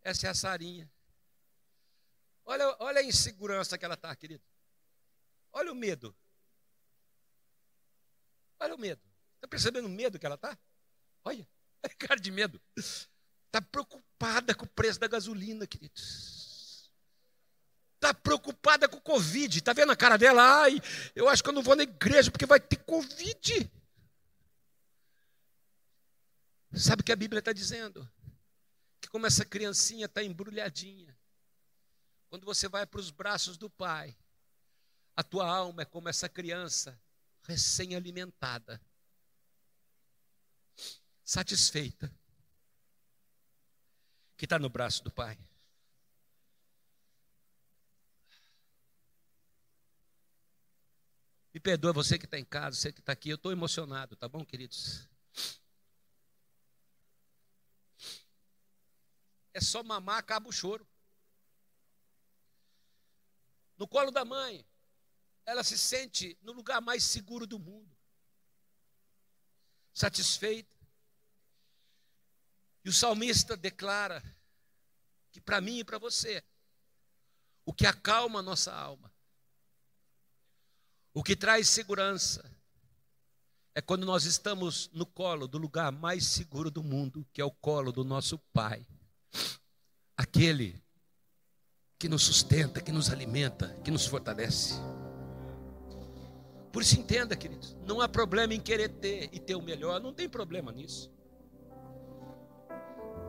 Essa 0.02 0.26
é 0.26 0.30
a 0.30 0.34
Sarinha. 0.34 0.90
Olha, 2.44 2.76
olha 2.80 3.00
a 3.00 3.04
insegurança 3.04 3.78
que 3.78 3.84
ela 3.84 3.94
está, 3.94 4.14
querido. 4.14 4.44
Olha 5.52 5.72
o 5.72 5.74
medo. 5.74 6.14
Olha 8.60 8.74
o 8.74 8.78
medo. 8.78 9.00
Está 9.36 9.48
percebendo 9.48 9.86
o 9.86 9.90
medo 9.90 10.18
que 10.18 10.26
ela 10.26 10.36
está? 10.36 10.56
Olha, 11.24 11.46
olha 11.84 11.94
cara 11.98 12.20
de 12.20 12.30
medo. 12.30 12.60
Está 12.76 13.60
preocupada 13.60 14.54
com 14.54 14.64
o 14.64 14.68
preço 14.68 14.98
da 14.98 15.06
gasolina, 15.06 15.66
queridos. 15.66 16.90
está 17.96 18.14
preocupada 18.14 18.88
com 18.88 18.96
o 18.96 19.02
Covid. 19.02 19.58
Está 19.58 19.72
vendo 19.72 19.92
a 19.92 19.96
cara 19.96 20.16
dela? 20.16 20.62
Ai, 20.62 20.80
eu 21.14 21.28
acho 21.28 21.42
que 21.42 21.48
eu 21.48 21.52
não 21.52 21.62
vou 21.62 21.76
na 21.76 21.82
igreja 21.82 22.30
porque 22.30 22.46
vai 22.46 22.58
ter 22.58 22.76
Covid. 22.84 23.70
Sabe 26.72 27.02
o 27.02 27.04
que 27.04 27.12
a 27.12 27.16
Bíblia 27.16 27.38
está 27.38 27.52
dizendo? 27.52 28.08
Que 29.00 29.08
como 29.08 29.26
essa 29.26 29.44
criancinha 29.44 30.06
está 30.06 30.22
embrulhadinha, 30.22 31.16
quando 32.28 32.44
você 32.44 32.66
vai 32.66 32.84
para 32.84 32.98
os 32.98 33.10
braços 33.10 33.56
do 33.56 33.70
Pai, 33.70 34.16
a 35.16 35.22
tua 35.22 35.46
alma 35.46 35.82
é 35.82 35.84
como 35.84 36.08
essa 36.08 36.28
criança 36.28 37.00
recém-alimentada, 37.44 38.80
satisfeita, 41.22 42.12
que 44.36 44.44
está 44.44 44.58
no 44.58 44.68
braço 44.68 45.04
do 45.04 45.10
Pai. 45.10 45.38
Me 51.52 51.60
perdoa 51.60 51.92
você 51.92 52.18
que 52.18 52.24
está 52.24 52.38
em 52.38 52.44
casa, 52.44 52.76
você 52.76 52.92
que 52.92 52.98
está 52.98 53.12
aqui, 53.12 53.30
eu 53.30 53.36
estou 53.36 53.52
emocionado, 53.52 54.16
tá 54.16 54.28
bom, 54.28 54.44
queridos? 54.44 55.08
É 59.52 59.60
só 59.60 59.84
mamar, 59.84 60.18
acaba 60.18 60.48
o 60.48 60.52
choro. 60.52 60.84
No 63.78 63.86
colo 63.86 64.10
da 64.10 64.24
mãe, 64.24 64.66
ela 65.46 65.62
se 65.62 65.76
sente 65.78 66.38
no 66.42 66.52
lugar 66.52 66.80
mais 66.80 67.04
seguro 67.04 67.46
do 67.46 67.58
mundo, 67.58 67.96
satisfeita. 69.92 70.74
E 72.84 72.88
o 72.88 72.92
salmista 72.92 73.56
declara 73.56 74.22
que 75.30 75.40
para 75.40 75.60
mim 75.60 75.78
e 75.78 75.84
para 75.84 75.98
você, 75.98 76.42
o 77.64 77.72
que 77.72 77.86
acalma 77.86 78.40
a 78.40 78.42
nossa 78.42 78.72
alma, 78.74 79.12
o 81.12 81.22
que 81.22 81.34
traz 81.36 81.68
segurança, 81.68 82.50
é 83.74 83.80
quando 83.80 84.06
nós 84.06 84.24
estamos 84.24 84.88
no 84.92 85.06
colo 85.06 85.48
do 85.48 85.58
lugar 85.58 85.90
mais 85.90 86.26
seguro 86.26 86.70
do 86.70 86.82
mundo, 86.82 87.26
que 87.32 87.40
é 87.40 87.44
o 87.44 87.50
colo 87.50 87.90
do 87.90 88.04
nosso 88.04 88.38
Pai 88.52 88.86
aquele 90.16 90.82
que 91.98 92.08
nos 92.08 92.22
sustenta, 92.22 92.80
que 92.80 92.92
nos 92.92 93.10
alimenta, 93.10 93.68
que 93.84 93.90
nos 93.90 94.06
fortalece. 94.06 94.74
Por 96.74 96.82
isso 96.82 96.98
entenda, 96.98 97.36
queridos, 97.36 97.76
não 97.86 98.00
há 98.00 98.08
problema 98.08 98.52
em 98.52 98.58
querer 98.58 98.88
ter 98.88 99.30
e 99.32 99.38
ter 99.38 99.54
o 99.54 99.62
melhor, 99.62 100.00
não 100.00 100.12
tem 100.12 100.28
problema 100.28 100.72
nisso. 100.72 101.08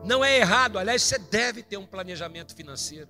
Não 0.04 0.24
é 0.24 0.38
errado, 0.38 0.80
aliás, 0.80 1.00
você 1.02 1.16
deve 1.16 1.62
ter 1.62 1.76
um 1.76 1.86
planejamento 1.86 2.56
financeiro. 2.56 3.08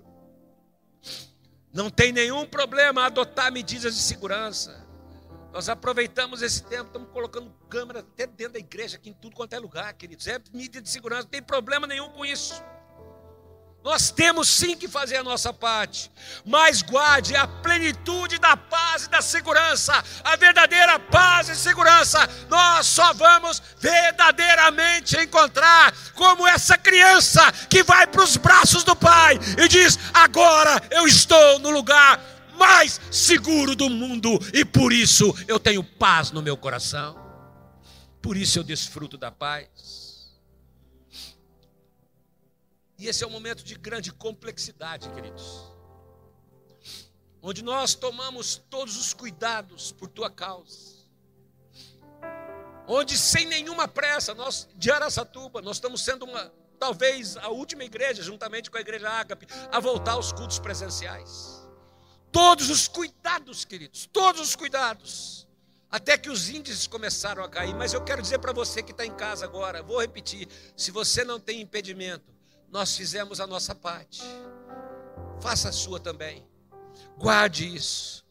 Não 1.73 1.89
tem 1.89 2.11
nenhum 2.11 2.45
problema 2.45 3.07
adotar 3.07 3.51
medidas 3.51 3.95
de 3.95 3.99
segurança. 3.99 4.87
Nós 5.51 5.69
aproveitamos 5.69 6.43
esse 6.43 6.63
tempo, 6.65 6.85
estamos 6.85 7.09
colocando 7.09 7.51
câmera 7.67 8.01
até 8.01 8.27
dentro 8.27 8.53
da 8.53 8.59
igreja, 8.59 8.97
aqui 8.97 9.09
em 9.09 9.13
tudo 9.13 9.35
quanto 9.35 9.53
é 9.53 9.59
lugar, 9.59 9.91
queridos. 9.95 10.27
É 10.27 10.39
medida 10.53 10.83
de 10.83 10.89
segurança, 10.89 11.23
não 11.23 11.29
tem 11.31 11.41
problema 11.41 11.87
nenhum 11.87 12.09
com 12.09 12.23
isso. 12.23 12.63
Nós 13.87 14.11
temos 14.11 14.49
sim 14.49 14.75
que 14.75 14.85
fazer 14.85 15.15
a 15.15 15.23
nossa 15.23 15.53
parte, 15.53 16.11
mas 16.43 16.81
guarde 16.81 17.37
a 17.37 17.47
plenitude 17.47 18.37
da 18.37 18.57
paz 18.57 19.05
e 19.05 19.09
da 19.09 19.21
segurança, 19.21 20.03
a 20.25 20.35
verdadeira 20.35 20.99
paz 20.99 21.47
e 21.47 21.55
segurança. 21.55 22.29
Nós 22.49 22.85
só 22.85 23.13
vamos 23.13 23.63
verdadeiramente 23.79 25.15
encontrar 25.15 25.95
como 26.15 26.45
essa 26.45 26.77
criança 26.77 27.49
que 27.69 27.81
vai 27.81 28.05
para 28.05 28.25
os 28.25 28.35
braços 28.35 28.83
do 28.83 28.93
Pai 28.93 29.39
e 29.57 29.69
diz: 29.69 29.97
Agora 30.13 30.85
eu 30.91 31.07
estou 31.07 31.57
no 31.59 31.69
lugar 31.69 32.21
mais 32.57 32.99
seguro 33.09 33.73
do 33.73 33.89
mundo 33.89 34.37
e 34.53 34.65
por 34.65 34.91
isso 34.91 35.33
eu 35.47 35.61
tenho 35.61 35.81
paz 35.81 36.29
no 36.31 36.41
meu 36.41 36.57
coração, 36.57 37.17
por 38.21 38.35
isso 38.35 38.59
eu 38.59 38.65
desfruto 38.65 39.17
da 39.17 39.31
paz. 39.31 39.69
E 42.97 43.07
esse 43.07 43.23
é 43.23 43.27
um 43.27 43.29
momento 43.29 43.63
de 43.63 43.75
grande 43.75 44.11
complexidade, 44.11 45.09
queridos. 45.11 45.63
Onde 47.41 47.63
nós 47.63 47.93
tomamos 47.93 48.55
todos 48.69 48.97
os 48.97 49.13
cuidados 49.13 49.91
por 49.91 50.09
tua 50.09 50.31
causa. 50.31 50.97
Onde 52.87 53.17
sem 53.17 53.45
nenhuma 53.45 53.87
pressa, 53.87 54.33
nós 54.33 54.67
de 54.75 54.89
Araçatuba, 54.89 55.61
nós 55.61 55.77
estamos 55.77 56.03
sendo 56.03 56.25
uma, 56.25 56.51
talvez 56.79 57.37
a 57.37 57.49
última 57.49 57.83
igreja, 57.83 58.23
juntamente 58.23 58.71
com 58.71 58.77
a 58.77 58.81
igreja 58.81 59.09
Ágape, 59.09 59.45
a 59.71 59.79
voltar 59.79 60.13
aos 60.13 60.31
cultos 60.31 60.57
presenciais. 60.57 61.67
Todos 62.31 62.69
os 62.69 62.87
cuidados, 62.87 63.63
queridos, 63.63 64.07
todos 64.11 64.41
os 64.41 64.55
cuidados. 64.55 65.47
Até 65.89 66.17
que 66.17 66.29
os 66.29 66.49
índices 66.49 66.87
começaram 66.87 67.43
a 67.43 67.49
cair. 67.49 67.73
Mas 67.73 67.93
eu 67.93 68.03
quero 68.03 68.21
dizer 68.21 68.39
para 68.39 68.51
você 68.51 68.83
que 68.83 68.91
está 68.91 69.05
em 69.05 69.15
casa 69.15 69.45
agora, 69.45 69.81
vou 69.83 70.01
repetir: 70.01 70.47
se 70.75 70.91
você 70.91 71.23
não 71.23 71.39
tem 71.39 71.61
impedimento, 71.61 72.36
nós 72.69 72.95
fizemos 72.95 73.39
a 73.39 73.47
nossa 73.47 73.73
parte. 73.73 74.21
Faça 75.39 75.69
a 75.69 75.71
sua 75.71 75.99
também. 75.99 76.45
Guarde 77.17 77.75
isso. 77.75 78.25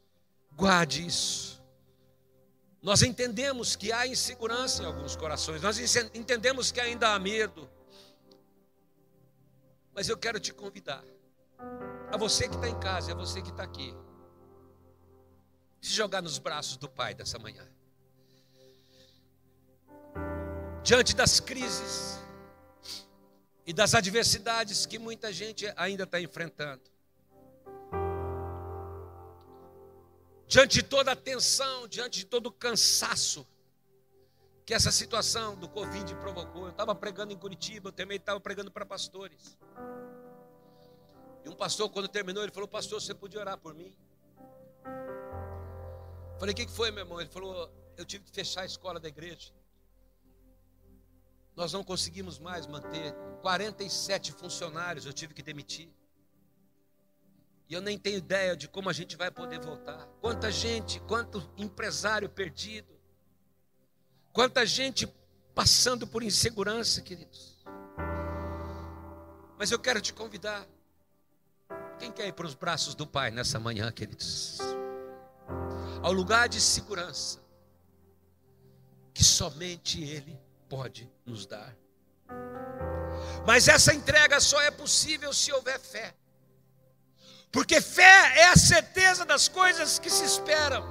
Guarde 0.52 1.06
isso. 1.06 1.62
Nós 2.82 3.02
entendemos 3.02 3.74
que 3.74 3.92
há 3.92 4.06
insegurança 4.06 4.82
em 4.82 4.86
alguns 4.86 5.16
corações, 5.16 5.60
nós 5.60 5.76
entendemos 6.14 6.70
que 6.70 6.80
ainda 6.80 7.14
há 7.14 7.18
medo. 7.18 7.68
Mas 9.92 10.08
eu 10.08 10.16
quero 10.16 10.38
te 10.38 10.52
convidar, 10.52 11.02
a 12.12 12.16
você 12.16 12.48
que 12.48 12.54
está 12.54 12.68
em 12.68 12.78
casa 12.78 13.10
a 13.10 13.14
você 13.14 13.42
que 13.42 13.50
está 13.50 13.64
aqui, 13.64 13.92
se 15.80 15.92
jogar 15.92 16.22
nos 16.22 16.38
braços 16.38 16.76
do 16.76 16.88
Pai 16.88 17.14
dessa 17.14 17.38
manhã. 17.38 17.66
Diante 20.82 21.16
das 21.16 21.40
crises, 21.40 22.20
e 23.66 23.72
das 23.72 23.94
adversidades 23.94 24.86
que 24.86 24.98
muita 24.98 25.32
gente 25.32 25.66
ainda 25.76 26.04
está 26.04 26.20
enfrentando. 26.20 26.82
Diante 30.46 30.74
de 30.74 30.82
toda 30.84 31.10
a 31.10 31.16
tensão, 31.16 31.88
diante 31.88 32.20
de 32.20 32.26
todo 32.26 32.46
o 32.46 32.52
cansaço 32.52 33.44
que 34.64 34.72
essa 34.72 34.92
situação 34.92 35.56
do 35.56 35.68
Covid 35.68 36.14
provocou. 36.16 36.64
Eu 36.64 36.70
estava 36.70 36.94
pregando 36.94 37.32
em 37.32 37.36
Curitiba, 37.36 37.88
eu 37.88 37.92
também 37.92 38.16
estava 38.16 38.38
pregando 38.40 38.70
para 38.70 38.86
pastores. 38.86 39.58
E 41.44 41.48
um 41.48 41.54
pastor, 41.54 41.90
quando 41.90 42.08
terminou, 42.08 42.42
ele 42.42 42.52
falou: 42.52 42.68
Pastor, 42.68 43.00
você 43.00 43.14
podia 43.14 43.40
orar 43.40 43.58
por 43.58 43.74
mim? 43.74 43.92
Falei: 46.38 46.52
O 46.52 46.56
que 46.56 46.68
foi, 46.68 46.92
meu 46.92 47.04
irmão? 47.04 47.20
Ele 47.20 47.30
falou: 47.30 47.70
Eu 47.96 48.04
tive 48.04 48.24
que 48.24 48.30
fechar 48.30 48.62
a 48.62 48.66
escola 48.66 49.00
da 49.00 49.08
igreja. 49.08 49.52
Nós 51.56 51.72
não 51.72 51.82
conseguimos 51.82 52.38
mais 52.38 52.66
manter 52.66 53.14
47 53.40 54.30
funcionários, 54.32 55.06
eu 55.06 55.12
tive 55.12 55.32
que 55.32 55.42
demitir. 55.42 55.88
E 57.68 57.72
eu 57.72 57.80
nem 57.80 57.98
tenho 57.98 58.18
ideia 58.18 58.54
de 58.54 58.68
como 58.68 58.90
a 58.90 58.92
gente 58.92 59.16
vai 59.16 59.30
poder 59.30 59.58
voltar. 59.58 60.06
Quanta 60.20 60.52
gente, 60.52 61.00
quanto 61.00 61.42
empresário 61.56 62.28
perdido. 62.28 62.94
Quanta 64.32 64.66
gente 64.66 65.10
passando 65.54 66.06
por 66.06 66.22
insegurança, 66.22 67.00
queridos. 67.00 67.64
Mas 69.58 69.70
eu 69.70 69.78
quero 69.78 70.00
te 70.00 70.12
convidar. 70.12 70.68
Quem 71.98 72.12
quer 72.12 72.28
ir 72.28 72.34
para 72.34 72.46
os 72.46 72.54
braços 72.54 72.94
do 72.94 73.06
Pai 73.06 73.30
nessa 73.30 73.58
manhã, 73.58 73.90
queridos? 73.90 74.58
Ao 76.02 76.12
lugar 76.12 76.50
de 76.50 76.60
segurança 76.60 77.42
que 79.14 79.24
somente 79.24 80.04
Ele 80.04 80.45
pode 80.68 81.10
nos 81.24 81.46
dar. 81.46 81.74
Mas 83.46 83.68
essa 83.68 83.94
entrega 83.94 84.40
só 84.40 84.60
é 84.62 84.70
possível 84.70 85.32
se 85.32 85.52
houver 85.52 85.78
fé. 85.78 86.14
Porque 87.50 87.80
fé 87.80 88.40
é 88.40 88.48
a 88.48 88.56
certeza 88.56 89.24
das 89.24 89.48
coisas 89.48 89.98
que 89.98 90.10
se 90.10 90.24
esperam. 90.24 90.84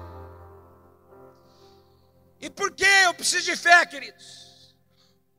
E 2.40 2.50
por 2.50 2.72
que 2.72 2.86
eu 2.86 3.14
preciso 3.14 3.46
de 3.46 3.56
fé, 3.56 3.86
queridos? 3.86 4.46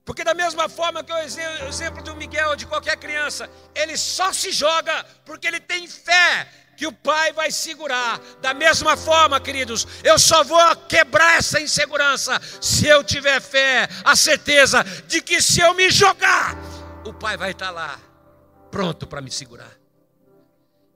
Porque 0.05 0.23
da 0.23 0.35
mesma 0.35 0.69
forma 0.69 1.03
que 1.03 1.13
o 1.13 1.19
exemplo 1.19 2.03
do 2.03 2.15
Miguel, 2.15 2.55
de 2.55 2.65
qualquer 2.67 2.97
criança, 2.97 3.51
ele 3.75 3.97
só 3.97 4.33
se 4.33 4.53
joga 4.53 5.05
porque 5.25 5.47
ele 5.49 5.59
tem 5.59 5.89
fé 5.89 6.49
que 6.77 6.87
o 6.87 6.93
Pai 6.93 7.33
vai 7.33 7.51
segurar. 7.51 8.21
Da 8.41 8.53
mesma 8.53 8.97
forma, 8.97 9.41
queridos, 9.41 9.87
eu 10.05 10.19
só 10.19 10.45
vou 10.45 10.77
quebrar 10.89 11.39
essa 11.39 11.61
insegurança 11.61 12.41
se 12.61 12.87
eu 12.87 13.03
tiver 13.03 13.41
fé, 13.41 13.89
a 14.05 14.15
certeza 14.15 14.85
de 15.07 15.21
que 15.23 15.41
se 15.41 15.61
eu 15.61 15.75
me 15.75 15.91
jogar, 15.91 16.55
o 17.05 17.13
Pai 17.13 17.37
vai 17.37 17.53
estar 17.53 17.71
lá, 17.71 17.99
pronto 18.71 19.07
para 19.07 19.21
me 19.21 19.31
segurar. 19.31 19.73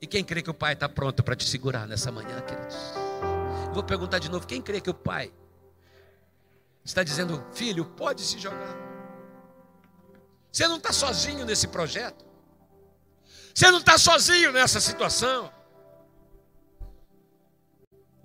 E 0.01 0.07
quem 0.07 0.25
crê 0.25 0.43
que 0.43 0.51
o 0.51 0.55
Pai 0.55 0.73
está 0.73 0.89
pronto 0.89 1.23
para 1.23 1.37
te 1.37 1.49
segurar 1.49 1.87
nessa 1.87 2.11
manhã, 2.11 2.41
queridos? 2.41 2.77
Vou 3.73 3.83
perguntar 3.83 4.19
de 4.19 4.31
novo: 4.31 4.47
quem 4.47 4.63
crê 4.63 4.81
que 4.81 4.91
o 4.91 4.95
Pai 4.95 5.33
está 6.85 7.03
dizendo, 7.03 7.45
filho, 7.53 7.85
pode 7.85 8.23
se 8.23 8.39
jogar? 8.39 8.77
Você 10.51 10.67
não 10.67 10.79
está 10.79 10.93
sozinho 10.93 11.45
nesse 11.45 11.69
projeto. 11.69 12.25
Você 13.55 13.71
não 13.71 13.79
está 13.79 13.99
sozinho 13.99 14.53
nessa 14.53 14.81
situação. 14.81 15.53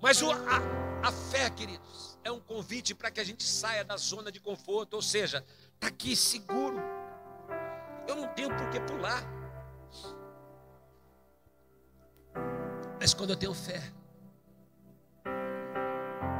Mas 0.00 0.22
o, 0.22 0.30
a, 0.30 1.08
a 1.08 1.12
fé, 1.12 1.48
queridos, 1.50 2.18
é 2.22 2.30
um 2.30 2.40
convite 2.40 2.94
para 2.94 3.10
que 3.10 3.20
a 3.20 3.24
gente 3.24 3.44
saia 3.44 3.84
da 3.84 3.96
zona 3.96 4.30
de 4.30 4.40
conforto, 4.40 4.94
ou 4.94 5.02
seja, 5.02 5.44
está 5.74 5.88
aqui 5.88 6.14
seguro. 6.16 6.78
Eu 8.06 8.16
não 8.16 8.28
tenho 8.28 8.48
por 8.48 8.68
que 8.70 8.80
pular. 8.80 9.22
Mas 13.00 13.14
quando 13.14 13.30
eu 13.30 13.36
tenho 13.36 13.54
fé, 13.54 13.82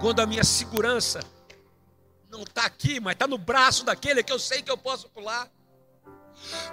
quando 0.01 0.21
a 0.21 0.27
minha 0.27 0.45
segurança 0.45 1.21
não 2.29 2.43
está 2.43 2.67
aqui, 2.67 3.01
mas 3.01 3.15
está 3.15 3.27
no 3.27 3.39
braço 3.39 3.85
daquele 3.85 4.23
que 4.23 4.33
eu 4.33 4.39
sei 4.39 4.63
que 4.63 4.71
eu 4.71 4.77
posso 4.77 5.09
pular. 5.09 5.51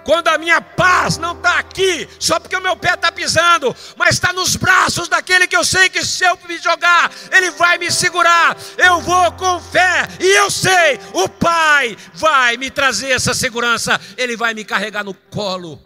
Quando 0.04 0.28
a 0.28 0.38
minha 0.38 0.60
paz 0.60 1.16
não 1.16 1.32
está 1.32 1.58
aqui, 1.58 2.08
só 2.20 2.38
porque 2.38 2.56
o 2.56 2.60
meu 2.60 2.76
pé 2.76 2.94
está 2.94 3.10
pisando, 3.10 3.74
mas 3.96 4.14
está 4.14 4.32
nos 4.32 4.54
braços 4.56 5.08
daquele 5.08 5.46
que 5.46 5.56
eu 5.56 5.64
sei 5.64 5.88
que 5.88 6.04
se 6.04 6.24
eu 6.24 6.38
me 6.46 6.58
jogar, 6.58 7.10
ele 7.32 7.50
vai 7.52 7.78
me 7.78 7.90
segurar. 7.90 8.56
Eu 8.76 9.00
vou 9.00 9.32
com 9.32 9.60
fé 9.60 10.06
e 10.20 10.38
eu 10.38 10.50
sei, 10.50 11.00
o 11.12 11.28
Pai 11.28 11.96
vai 12.14 12.56
me 12.56 12.70
trazer 12.70 13.10
essa 13.10 13.34
segurança, 13.34 14.00
ele 14.16 14.36
vai 14.36 14.54
me 14.54 14.64
carregar 14.64 15.02
no 15.02 15.14
colo 15.14 15.82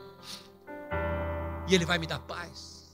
e 1.68 1.74
ele 1.74 1.84
vai 1.84 1.98
me 1.98 2.06
dar 2.06 2.18
paz. 2.18 2.88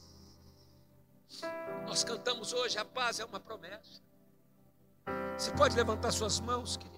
Nós 1.86 2.04
cantamos 2.04 2.52
hoje: 2.52 2.76
a 2.76 2.84
paz 2.84 3.20
é 3.20 3.24
uma 3.24 3.40
promessa. 3.40 4.02
Você 5.38 5.50
pode 5.52 5.76
levantar 5.76 6.10
suas 6.12 6.40
mãos, 6.40 6.76
queridos. 6.76 6.93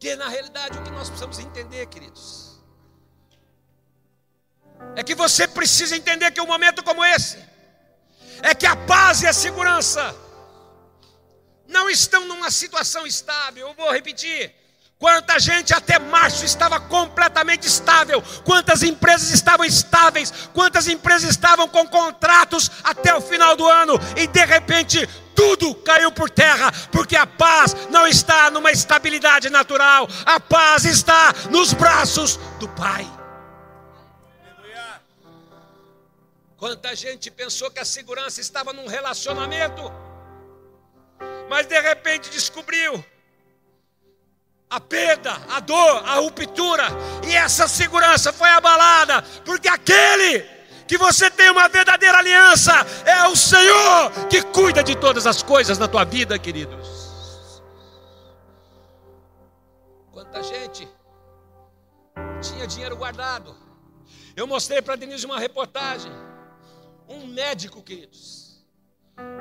Porque 0.00 0.16
na 0.16 0.28
realidade 0.28 0.78
o 0.78 0.82
que 0.82 0.90
nós 0.90 1.10
precisamos 1.10 1.38
entender, 1.38 1.84
queridos, 1.84 2.58
é 4.96 5.02
que 5.02 5.14
você 5.14 5.46
precisa 5.46 5.94
entender 5.94 6.30
que 6.30 6.40
um 6.40 6.46
momento 6.46 6.82
como 6.82 7.04
esse, 7.04 7.36
é 8.40 8.54
que 8.54 8.64
a 8.64 8.74
paz 8.74 9.20
e 9.20 9.26
a 9.26 9.32
segurança 9.34 10.16
não 11.68 11.90
estão 11.90 12.24
numa 12.24 12.50
situação 12.50 13.06
estável. 13.06 13.68
Eu 13.68 13.74
vou 13.74 13.92
repetir. 13.92 14.54
Quanta 14.98 15.38
gente 15.38 15.74
até 15.74 15.98
março 15.98 16.46
estava 16.46 16.80
completamente 16.80 17.66
estável, 17.66 18.22
quantas 18.44 18.82
empresas 18.82 19.30
estavam 19.30 19.66
estáveis, 19.66 20.30
quantas 20.54 20.88
empresas 20.88 21.28
estavam 21.30 21.68
com 21.68 21.86
contratos 21.86 22.70
até 22.84 23.14
o 23.14 23.20
final 23.20 23.56
do 23.56 23.66
ano, 23.66 23.94
e 24.16 24.26
de 24.26 24.44
repente 24.44 25.06
tudo 25.40 25.74
caiu 25.74 26.12
por 26.12 26.28
terra, 26.28 26.70
porque 26.92 27.16
a 27.16 27.26
paz 27.26 27.74
não 27.88 28.06
está 28.06 28.50
numa 28.50 28.70
estabilidade 28.70 29.48
natural, 29.48 30.06
a 30.26 30.38
paz 30.38 30.84
está 30.84 31.32
nos 31.48 31.72
braços 31.72 32.36
do 32.58 32.68
Pai. 32.68 33.10
Quanta 36.58 36.94
gente 36.94 37.30
pensou 37.30 37.70
que 37.70 37.80
a 37.80 37.86
segurança 37.86 38.38
estava 38.38 38.74
num 38.74 38.86
relacionamento, 38.86 39.90
mas 41.48 41.66
de 41.66 41.80
repente 41.80 42.28
descobriu 42.28 43.02
a 44.68 44.78
perda, 44.78 45.32
a 45.48 45.58
dor, 45.60 46.04
a 46.04 46.16
ruptura, 46.16 46.84
e 47.26 47.34
essa 47.34 47.66
segurança 47.66 48.30
foi 48.30 48.50
abalada, 48.50 49.22
porque 49.46 49.68
aquele 49.68 50.59
que 50.90 50.98
você 50.98 51.30
tem 51.30 51.48
uma 51.48 51.68
verdadeira 51.68 52.18
aliança 52.18 52.72
é 53.06 53.24
o 53.28 53.36
Senhor 53.36 54.10
que 54.28 54.42
cuida 54.42 54.82
de 54.82 54.96
todas 54.96 55.24
as 55.24 55.40
coisas 55.40 55.78
na 55.78 55.86
tua 55.86 56.02
vida, 56.02 56.36
queridos. 56.36 57.62
Quanta 60.10 60.42
gente 60.42 60.88
tinha 62.42 62.66
dinheiro 62.66 62.96
guardado. 62.96 63.56
Eu 64.34 64.48
mostrei 64.48 64.82
para 64.82 64.96
Denise 64.96 65.24
uma 65.24 65.38
reportagem. 65.38 66.10
Um 67.08 67.24
médico, 67.24 67.84
queridos, 67.84 68.60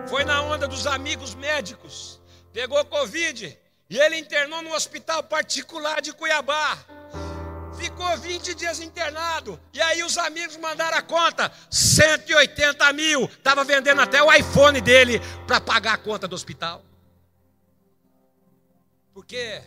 foi 0.07 0.23
na 0.23 0.43
onda 0.43 0.67
dos 0.67 0.85
amigos 0.85 1.33
médicos, 1.33 2.21
pegou 2.53 2.85
Covid 2.85 3.57
e 3.89 3.97
ele 3.97 4.17
internou 4.17 4.61
no 4.61 4.71
hospital 4.75 5.23
particular 5.23 5.99
de 5.99 6.13
Cuiabá. 6.13 6.77
Ficou 7.79 8.17
20 8.17 8.55
dias 8.55 8.81
internado. 8.81 9.59
E 9.73 9.81
aí 9.81 10.03
os 10.03 10.17
amigos 10.17 10.57
mandaram 10.57 10.97
a 10.97 11.01
conta: 11.01 11.51
180 11.71 12.91
mil. 12.93 13.25
Estava 13.25 13.63
vendendo 13.63 14.01
até 14.01 14.21
o 14.21 14.31
iPhone 14.33 14.81
dele 14.81 15.19
para 15.47 15.61
pagar 15.61 15.93
a 15.93 15.97
conta 15.97 16.27
do 16.27 16.35
hospital. 16.35 16.83
Porque 19.13 19.61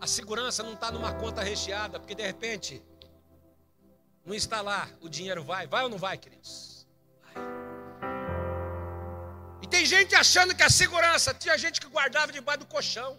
a 0.00 0.06
segurança 0.06 0.62
não 0.62 0.72
está 0.72 0.90
numa 0.90 1.12
conta 1.12 1.42
recheada, 1.42 2.00
porque 2.00 2.14
de 2.14 2.22
repente 2.22 2.82
não 4.24 4.34
está 4.34 4.60
lá, 4.60 4.88
o 5.00 5.08
dinheiro 5.08 5.42
vai. 5.44 5.66
Vai 5.66 5.82
ou 5.82 5.88
não 5.90 5.98
vai, 5.98 6.16
queridos? 6.16 6.86
E 9.60 9.66
tem 9.66 9.84
gente 9.84 10.14
achando 10.14 10.54
que 10.54 10.62
a 10.62 10.70
segurança, 10.70 11.34
tinha 11.34 11.58
gente 11.58 11.80
que 11.80 11.86
guardava 11.86 12.32
debaixo 12.32 12.60
do 12.60 12.66
colchão. 12.66 13.18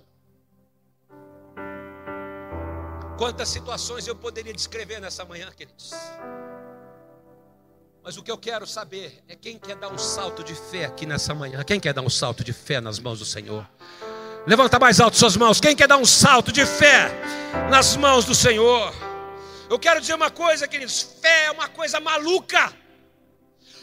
Quantas 3.19 3.49
situações 3.49 4.07
eu 4.07 4.15
poderia 4.15 4.53
descrever 4.53 5.01
nessa 5.01 5.25
manhã, 5.25 5.51
queridos? 5.51 5.91
Mas 8.01 8.15
o 8.15 8.23
que 8.23 8.31
eu 8.31 8.37
quero 8.37 8.65
saber 8.65 9.21
é 9.27 9.35
quem 9.35 9.59
quer 9.59 9.75
dar 9.75 9.89
um 9.89 9.97
salto 9.97 10.41
de 10.41 10.55
fé 10.55 10.85
aqui 10.85 11.05
nessa 11.05 11.35
manhã. 11.35 11.61
Quem 11.65 11.81
quer 11.81 11.93
dar 11.93 12.01
um 12.01 12.09
salto 12.09 12.45
de 12.45 12.53
fé 12.53 12.79
nas 12.79 12.97
mãos 12.97 13.19
do 13.19 13.25
Senhor? 13.25 13.69
Levanta 14.47 14.79
mais 14.79 15.01
alto 15.01 15.17
suas 15.17 15.35
mãos. 15.35 15.59
Quem 15.59 15.75
quer 15.75 15.85
dar 15.85 15.97
um 15.97 16.05
salto 16.05 16.49
de 16.49 16.65
fé 16.65 17.11
nas 17.69 17.97
mãos 17.97 18.23
do 18.23 18.33
Senhor? 18.33 18.93
Eu 19.69 19.77
quero 19.77 19.99
dizer 19.99 20.13
uma 20.13 20.31
coisa, 20.31 20.65
queridos: 20.65 21.01
fé 21.21 21.47
é 21.47 21.51
uma 21.51 21.67
coisa 21.67 21.99
maluca 21.99 22.73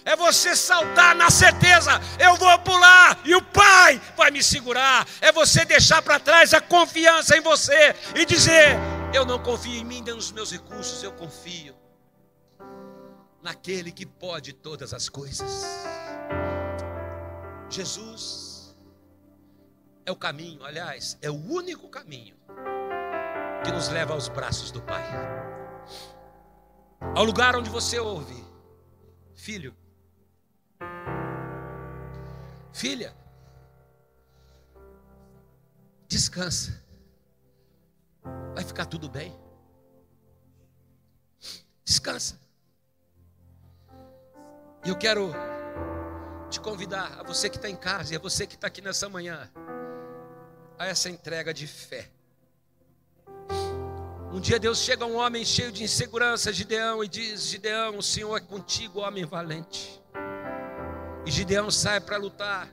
é 0.07 0.15
você 0.15 0.55
saltar 0.55 1.17
na 1.17 1.29
certeza, 1.31 2.01
eu 2.17 2.37
vou 2.37 2.57
pular 2.61 3.19
e 3.25 3.35
o 3.35 3.43
Pai 3.43 4.01
vai 4.17 4.31
me 4.31 4.41
segurar. 4.41 5.05
É 5.21 5.33
você 5.33 5.65
deixar 5.65 6.01
para 6.01 6.21
trás 6.21 6.55
a 6.55 6.61
confiança 6.61 7.37
em 7.37 7.41
você 7.41 7.93
e 8.15 8.25
dizer: 8.25 8.79
Eu 9.17 9.25
não 9.25 9.43
confio 9.43 9.73
em 9.73 9.83
mim, 9.83 10.03
nem 10.03 10.15
nos 10.15 10.31
meus 10.31 10.53
recursos, 10.53 11.03
eu 11.03 11.11
confio 11.11 11.75
naquele 13.43 13.91
que 13.91 14.05
pode 14.05 14.53
todas 14.53 14.93
as 14.93 15.09
coisas. 15.09 15.65
Jesus 17.71 18.77
é 20.05 20.13
o 20.13 20.17
caminho, 20.17 20.63
aliás, 20.63 21.17
é 21.23 21.31
o 21.31 21.35
único 21.35 21.89
caminho 21.89 22.37
que 23.65 23.73
nos 23.73 23.89
leva 23.89 24.13
aos 24.13 24.29
braços 24.29 24.71
do 24.71 24.83
Pai. 24.83 25.03
Ao 27.15 27.25
lugar 27.25 27.57
onde 27.57 27.71
você 27.71 27.99
ouve, 27.99 28.45
filho, 29.35 29.75
Filha, 32.71 33.17
descansa. 36.07 36.86
Vai 38.55 38.65
ficar 38.65 38.87
tudo 38.87 39.09
bem. 39.09 39.35
Descansa. 41.85 42.39
E 44.85 44.89
eu 44.89 44.97
quero 44.97 45.33
te 46.49 46.61
convidar, 46.61 47.19
a 47.19 47.23
você 47.23 47.51
que 47.51 47.57
está 47.57 47.69
em 47.69 47.77
casa 47.77 48.15
e 48.15 48.17
a 48.17 48.21
você 48.21 48.47
que 48.47 48.55
está 48.55 48.69
aqui 48.69 48.81
nessa 48.81 49.09
manhã, 49.09 49.51
a 50.79 50.87
essa 50.87 51.11
entrega 51.11 51.53
de 51.53 51.67
fé. 51.67 52.11
Um 54.33 54.41
dia 54.41 54.59
Deus 54.59 54.79
chega 54.79 55.05
a 55.05 55.07
um 55.07 55.17
homem 55.17 55.45
cheio 55.45 55.73
de 55.73 55.83
insegurança, 55.83 56.53
Gideão, 56.53 57.03
e 57.03 57.09
diz: 57.09 57.45
Gideão, 57.45 57.99
o 57.99 58.03
Senhor 58.03 58.37
é 58.37 58.41
contigo, 58.41 59.01
homem 59.01 59.25
valente. 59.25 60.03
E 61.25 61.31
Gideão 61.31 61.71
sai 61.71 62.01
para 62.01 62.17
lutar 62.17 62.73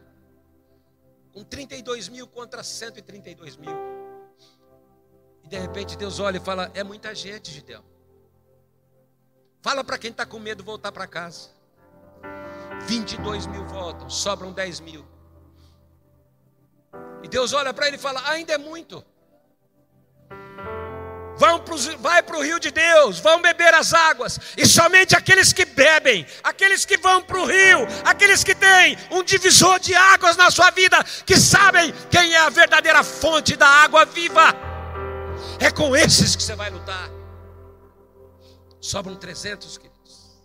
com 1.31 1.43
32 1.43 2.09
mil 2.09 2.27
contra 2.27 2.63
132 2.63 3.57
mil. 3.57 3.92
De 5.53 5.59
repente 5.59 5.95
Deus 5.95 6.19
olha 6.19 6.37
e 6.37 6.39
fala: 6.39 6.71
É 6.73 6.83
muita 6.83 7.13
gente, 7.13 7.51
Gideão. 7.51 7.83
Fala 9.61 9.83
para 9.83 9.99
quem 9.99 10.09
está 10.09 10.25
com 10.25 10.39
medo 10.39 10.63
voltar 10.63 10.91
para 10.91 11.05
casa. 11.05 11.51
22 12.87 13.45
mil 13.45 13.63
voltam, 13.67 14.09
sobram 14.09 14.51
10 14.51 14.79
mil. 14.79 15.05
E 17.21 17.27
Deus 17.27 17.53
olha 17.53 17.71
para 17.71 17.85
ele 17.87 17.97
e 17.97 17.99
fala: 17.99 18.27
Ainda 18.31 18.53
é 18.53 18.57
muito. 18.57 19.05
Vão 21.37 21.59
pro, 21.59 21.77
vai 21.99 22.23
para 22.23 22.37
o 22.37 22.41
rio 22.41 22.59
de 22.59 22.71
Deus, 22.71 23.19
vão 23.19 23.39
beber 23.39 23.75
as 23.75 23.93
águas, 23.93 24.39
e 24.57 24.65
somente 24.65 25.15
aqueles 25.15 25.53
que 25.53 25.65
bebem, 25.65 26.25
aqueles 26.43 26.83
que 26.83 26.97
vão 26.97 27.21
para 27.21 27.37
o 27.37 27.45
rio, 27.45 27.85
aqueles 28.03 28.43
que 28.43 28.55
têm 28.55 28.97
um 29.11 29.21
divisor 29.21 29.79
de 29.79 29.93
águas 29.93 30.35
na 30.35 30.49
sua 30.49 30.71
vida, 30.71 31.03
que 31.27 31.37
sabem 31.37 31.93
quem 32.09 32.33
é 32.33 32.39
a 32.39 32.49
verdadeira 32.49 33.03
fonte 33.03 33.55
da 33.55 33.67
água 33.67 34.05
viva, 34.05 34.72
é 35.59 35.71
com 35.71 35.95
esses 35.95 36.35
que 36.35 36.43
você 36.43 36.55
vai 36.55 36.69
lutar. 36.69 37.09
Sobram 38.79 39.15
300, 39.15 39.77
queridos. 39.77 40.41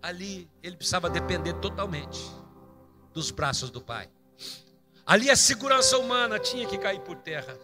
Ali 0.00 0.50
ele 0.62 0.76
precisava 0.76 1.10
depender 1.10 1.52
totalmente 1.54 2.20
dos 3.12 3.30
braços 3.30 3.70
do 3.70 3.80
Pai. 3.80 4.08
Ali 5.04 5.30
a 5.30 5.36
segurança 5.36 5.98
humana 5.98 6.38
tinha 6.38 6.66
que 6.66 6.78
cair 6.78 7.00
por 7.00 7.16
terra. 7.16 7.58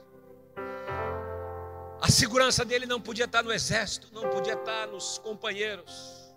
A 2.00 2.10
segurança 2.10 2.64
dele 2.64 2.84
não 2.84 3.00
podia 3.00 3.24
estar 3.24 3.42
no 3.42 3.52
exército, 3.52 4.08
não 4.12 4.28
podia 4.28 4.54
estar 4.54 4.86
nos 4.86 5.18
companheiros. 5.18 6.34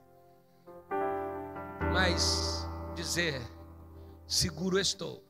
mas 1.91 2.65
dizer: 2.95 3.41
seguro 4.27 4.79
estou 4.79 5.23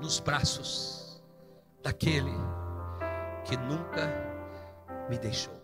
nos 0.00 0.20
braços 0.20 1.22
daquele 1.82 2.32
que 3.44 3.56
nunca 3.56 4.08
me 5.08 5.18
deixou. 5.18 5.61